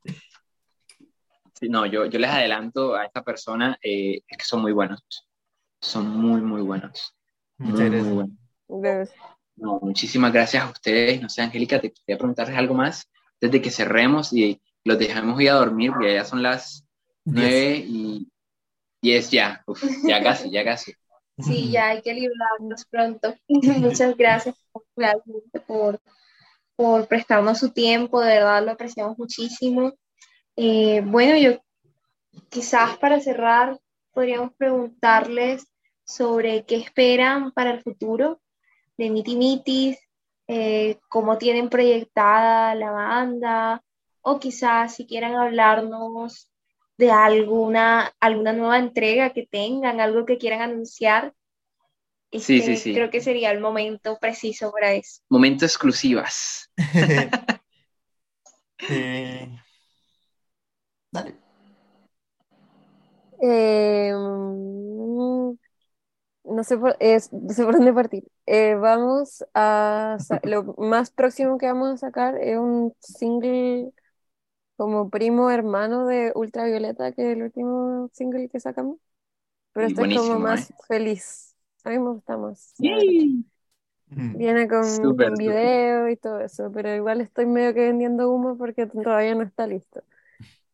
[1.53, 5.03] Sí, no, yo, yo les adelanto a esta persona, eh, es que son muy buenos,
[5.79, 7.15] son muy, muy buenos.
[7.59, 8.03] Muchas gracias.
[8.03, 8.27] Muy
[8.67, 9.09] buenos.
[9.57, 11.21] No, muchísimas gracias a ustedes.
[11.21, 15.51] No sé, Angélica, te quería preguntarles algo más desde que cerremos y los dejamos ir
[15.51, 16.86] a dormir, porque ya son las
[17.27, 18.27] nueve y
[19.01, 19.63] diez ya.
[19.67, 20.93] Uf, ya casi, ya casi.
[21.39, 23.35] Sí, ya hay que librarnos pronto.
[23.47, 24.55] Muchas gracias
[25.67, 25.99] por,
[26.75, 29.93] por prestarnos su tiempo, de verdad lo apreciamos muchísimo.
[30.55, 31.59] Eh, bueno, yo
[32.49, 33.79] quizás para cerrar
[34.11, 35.67] podríamos preguntarles
[36.03, 38.41] sobre qué esperan para el futuro
[38.97, 39.99] de Miti Mitis,
[40.47, 43.83] eh, cómo tienen proyectada la banda,
[44.21, 46.49] o quizás si quieran hablarnos
[46.97, 51.33] de alguna, alguna nueva entrega que tengan, algo que quieran anunciar.
[52.31, 52.93] Sí, Este, sí, sí.
[52.93, 55.21] Creo que sería el momento preciso para eso.
[55.29, 56.69] Momento exclusivas.
[58.89, 59.47] eh,
[61.11, 61.37] dale.
[63.41, 65.53] Eh, mm,
[66.45, 68.23] no sé por, es- no sé por dónde partir.
[68.45, 73.91] Eh, vamos a lo más próximo que vamos a sacar es un single
[74.77, 78.99] como primo hermano de Ultravioleta, que es el último single que sacamos.
[79.73, 80.75] Pero Y este es como más ¿eh?
[80.87, 81.55] feliz.
[81.83, 82.75] A mí me gusta más.
[84.09, 84.35] Mm.
[84.37, 88.57] Viene con, Súper, con video y todo eso, pero igual estoy medio que vendiendo humo
[88.57, 90.03] porque todavía no está listo.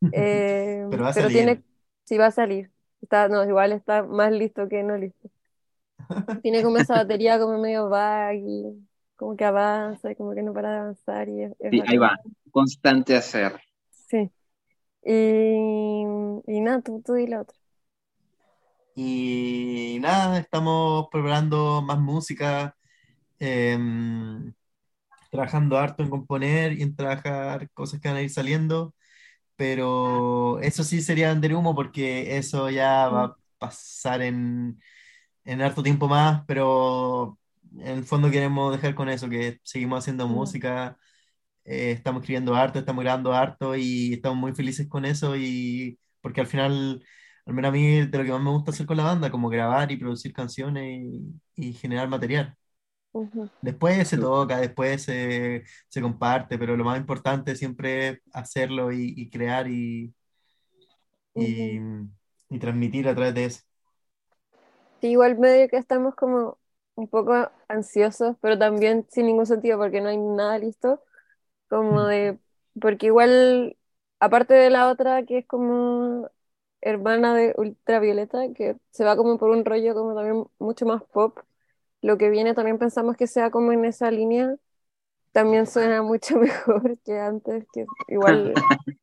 [0.12, 1.32] Eh, Pero va a pero salir.
[1.32, 1.64] tiene,
[2.04, 2.70] sí va a salir.
[3.02, 5.30] Está, no, igual está más listo que no listo.
[6.42, 8.74] Tiene como esa batería como medio vague,
[9.16, 11.98] como que avanza y como que no para de avanzar y es, es Sí, ahí
[11.98, 12.16] va.
[12.50, 13.60] Constante hacer.
[14.14, 14.32] Sí.
[15.04, 16.04] Y,
[16.46, 17.56] y nada, tú, tú y la otra.
[18.96, 22.76] Y nada, estamos preparando más música.
[23.40, 24.54] em,
[25.30, 28.94] trabajando harto en componer y en trabajar cosas que van a ir saliendo,
[29.56, 34.80] pero eso sí sería vender humo porque eso ya va a pasar en,
[35.44, 37.38] en harto tiempo más, pero
[37.80, 40.98] en el fondo queremos dejar con eso, que seguimos haciendo música,
[41.64, 46.40] eh, estamos escribiendo harto, estamos grabando harto y estamos muy felices con eso y porque
[46.40, 47.04] al final,
[47.46, 49.48] al menos a mí, de lo que más me gusta hacer con la banda, como
[49.48, 50.84] grabar y producir canciones
[51.56, 52.56] y, y generar material.
[53.60, 59.14] Después se toca, después se, se comparte, pero lo más importante siempre es hacerlo y,
[59.16, 60.14] y crear y,
[61.34, 61.78] y,
[62.50, 63.60] y transmitir a través de eso.
[65.00, 66.58] Sí, igual medio que estamos como
[66.96, 71.02] un poco ansiosos, pero también sin ningún sentido porque no hay nada listo,
[71.74, 72.38] como de,
[72.80, 73.76] porque igual,
[74.20, 76.30] aparte de la otra que es como
[76.80, 81.38] hermana de Ultravioleta, que se va como por un rollo como también mucho más pop,
[82.00, 84.54] lo que viene también pensamos que sea como en esa línea,
[85.32, 88.54] también suena mucho mejor que antes, que igual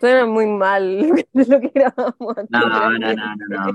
[0.00, 2.50] suena muy mal de lo que grabamos antes.
[2.50, 3.74] No, no, no, no, no.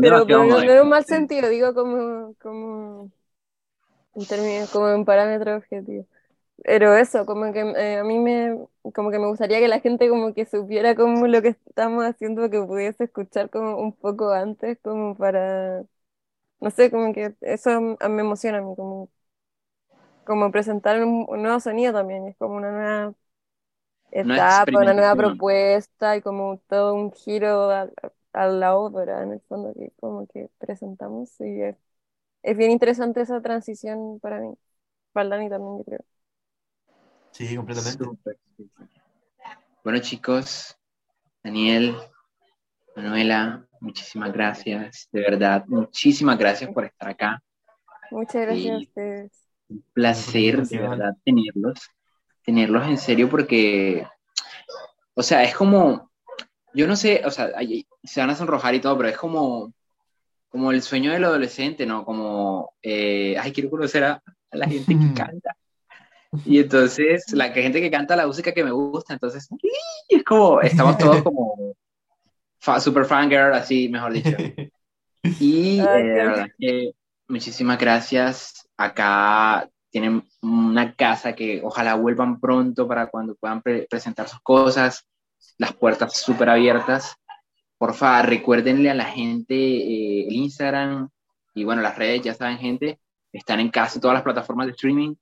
[0.00, 3.10] Pero, pero no, en un mal sentido, digo como, como
[4.14, 6.06] en términos, como en parámetros objetivos.
[6.62, 8.56] Pero eso, como que eh, a mí me,
[8.94, 12.48] como que me gustaría que la gente como que supiera como lo que estamos haciendo,
[12.50, 15.84] que pudiese escuchar como un poco antes, como para,
[16.60, 19.10] no sé, como que eso me emociona a mí, como,
[20.24, 23.14] como presentar un, un nuevo sonido también, es como una nueva
[24.10, 27.90] etapa, una nueva propuesta y como todo un giro a,
[28.32, 31.76] a la ópera, en el fondo, que como que presentamos y es,
[32.42, 34.54] es bien interesante esa transición para mí,
[35.12, 36.00] para Dani también, yo creo.
[37.34, 38.04] Sí, completamente.
[39.82, 40.76] Bueno, chicos,
[41.42, 41.96] Daniel,
[42.94, 45.08] Manuela, muchísimas gracias.
[45.10, 47.42] De verdad, muchísimas gracias por estar acá.
[48.12, 49.32] Muchas gracias a ustedes.
[49.68, 51.80] Un placer, de verdad, tenerlos.
[52.44, 54.06] Tenerlos en serio porque,
[55.14, 56.12] o sea, es como,
[56.72, 57.50] yo no sé, o sea,
[58.04, 59.74] se van a sonrojar y todo, pero es como,
[60.50, 62.04] como el sueño del adolescente, ¿no?
[62.04, 65.56] Como, eh, ay, quiero conocer a, a la gente que canta.
[66.44, 69.48] Y entonces, la gente que canta la música que me gusta, entonces,
[70.08, 71.74] es como, estamos todos como
[72.58, 74.36] fa- super fangirl, así, mejor dicho.
[75.40, 76.92] Y Ay, eh, de verdad que
[77.28, 78.68] muchísimas gracias.
[78.76, 85.06] Acá tienen una casa que ojalá vuelvan pronto para cuando puedan pre- presentar sus cosas,
[85.58, 87.14] las puertas súper abiertas.
[87.78, 91.08] Porfa, recuérdenle a la gente eh, el Instagram
[91.54, 92.98] y bueno, las redes, ya saben, gente,
[93.32, 95.14] están en casi todas las plataformas de streaming,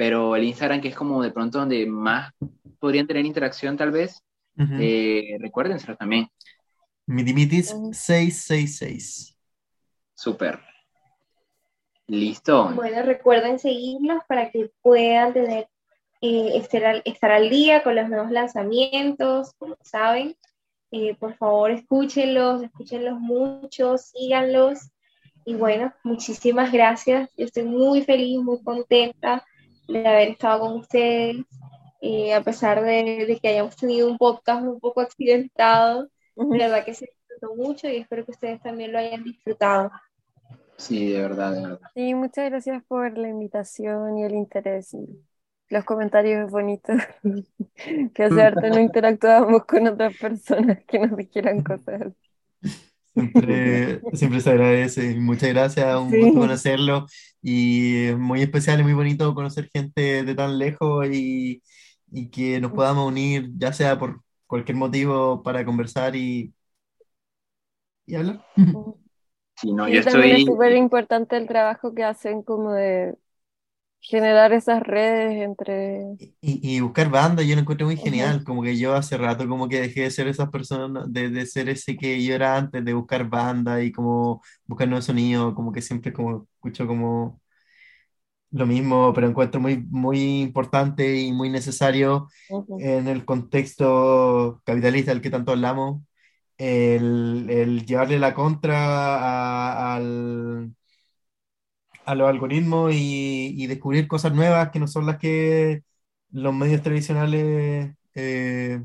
[0.00, 2.32] pero el Instagram, que es como de pronto donde más
[2.78, 4.22] podrían tener interacción, tal vez,
[4.56, 4.72] Ujú.
[4.80, 6.26] eh, recuérdenselo también.
[7.04, 7.92] Midimitis Ujú.
[7.92, 9.36] 666.
[10.14, 10.58] Súper.
[12.06, 12.70] Listo.
[12.74, 15.68] Bueno, recuerden seguirlos para que puedan tener,
[16.22, 20.34] eh, estar, al, estar al día con los nuevos lanzamientos, como saben.
[20.92, 24.78] Eh, por favor, escúchenlos, escúchenlos mucho, síganlos.
[25.44, 27.28] Y bueno, muchísimas gracias.
[27.36, 29.44] Yo estoy muy feliz, muy contenta
[29.92, 31.36] de haber estado con ustedes,
[32.00, 36.08] eh, a pesar de, de que hayamos tenido un podcast un poco accidentado.
[36.36, 36.52] Ujú.
[36.52, 39.90] De verdad que se disfrutó mucho y espero que ustedes también lo hayan disfrutado.
[40.76, 41.90] Sí, de verdad, de verdad.
[41.94, 45.06] Sí, muchas gracias por la invitación y el interés y
[45.68, 46.96] los comentarios bonitos.
[48.14, 52.12] Que hace harto no interactuábamos con otras personas que nos dijeran cosas.
[53.14, 55.14] Siempre, siempre se agradece.
[55.20, 56.18] Muchas gracias, un Sí.
[56.18, 57.06] gusto conocerlo
[57.42, 61.62] y es muy especial y muy bonito conocer gente de tan lejos y,
[62.12, 66.54] y que nos podamos unir, ya sea por cualquier motivo, para conversar y,
[68.06, 68.44] y hablar.
[69.56, 70.32] Sí, no, Sí, yo también estoy.
[70.32, 73.16] es súper importante el trabajo que hacen como de
[74.00, 76.04] generar esas redes entre...
[76.42, 79.68] Y, y buscar bandas, yo lo encuentro muy genial, como que yo hace rato como
[79.68, 82.92] que dejé de ser esas personas, de, de ser ese que yo era antes, de
[82.94, 87.40] buscar bandas y como buscar nuevos sonidos, como que siempre como escucho como
[88.50, 92.28] lo mismo, pero encuentro muy, muy importante y muy necesario
[92.76, 96.02] en el contexto capitalista del que tanto hablamos,
[96.58, 98.76] el, el llevarle la contra
[99.18, 100.74] a, al,
[102.10, 105.82] a los algoritmos y, y descubrir cosas nuevas que no son las que
[106.30, 108.82] los medios tradicionales eh,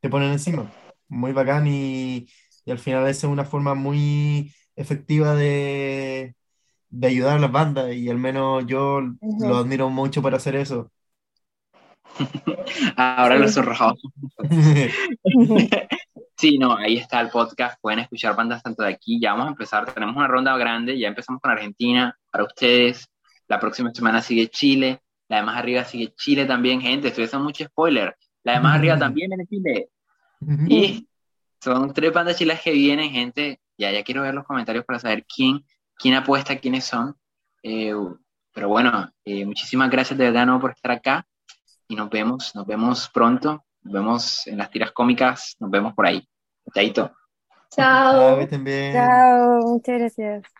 [0.00, 0.70] te ponen encima.
[1.08, 2.28] Muy bacán y,
[2.64, 6.34] y al final esa es una forma muy efectiva de,
[6.90, 9.00] de ayudar a las bandas y al menos yo
[9.38, 10.90] lo admiro mucho para hacer eso.
[12.96, 13.38] Ahora Sí.
[13.38, 13.98] los sonrojados.
[16.40, 17.78] Sí, no, ahí está el podcast.
[17.82, 19.20] Pueden escuchar bandas tanto de aquí.
[19.20, 19.92] Ya vamos a empezar.
[19.92, 20.98] Tenemos una ronda grande.
[20.98, 23.10] Ya empezamos con Argentina para ustedes.
[23.46, 25.02] La próxima semana sigue Chile.
[25.28, 27.08] La de más arriba sigue Chile también, gente.
[27.08, 28.16] Estoy haciendo mucho spoiler.
[28.42, 29.90] La de más arriba también viene Chile.
[30.66, 31.06] Y
[31.62, 33.60] son tres bandas chilas que vienen, gente.
[33.76, 35.62] Ya, ya quiero ver los comentarios para saber quién,
[35.94, 37.14] quién apuesta, quiénes son.
[37.62, 37.92] Eh,
[38.54, 41.26] pero bueno, eh, muchísimas gracias de verdad no por estar acá
[41.86, 46.06] y nos vemos, nos vemos pronto, nos vemos en las tiras cómicas, nos vemos por
[46.06, 46.26] ahí.
[46.74, 47.10] Chaito.
[47.70, 48.46] Chao.
[48.92, 50.59] Chao, muchas gracias.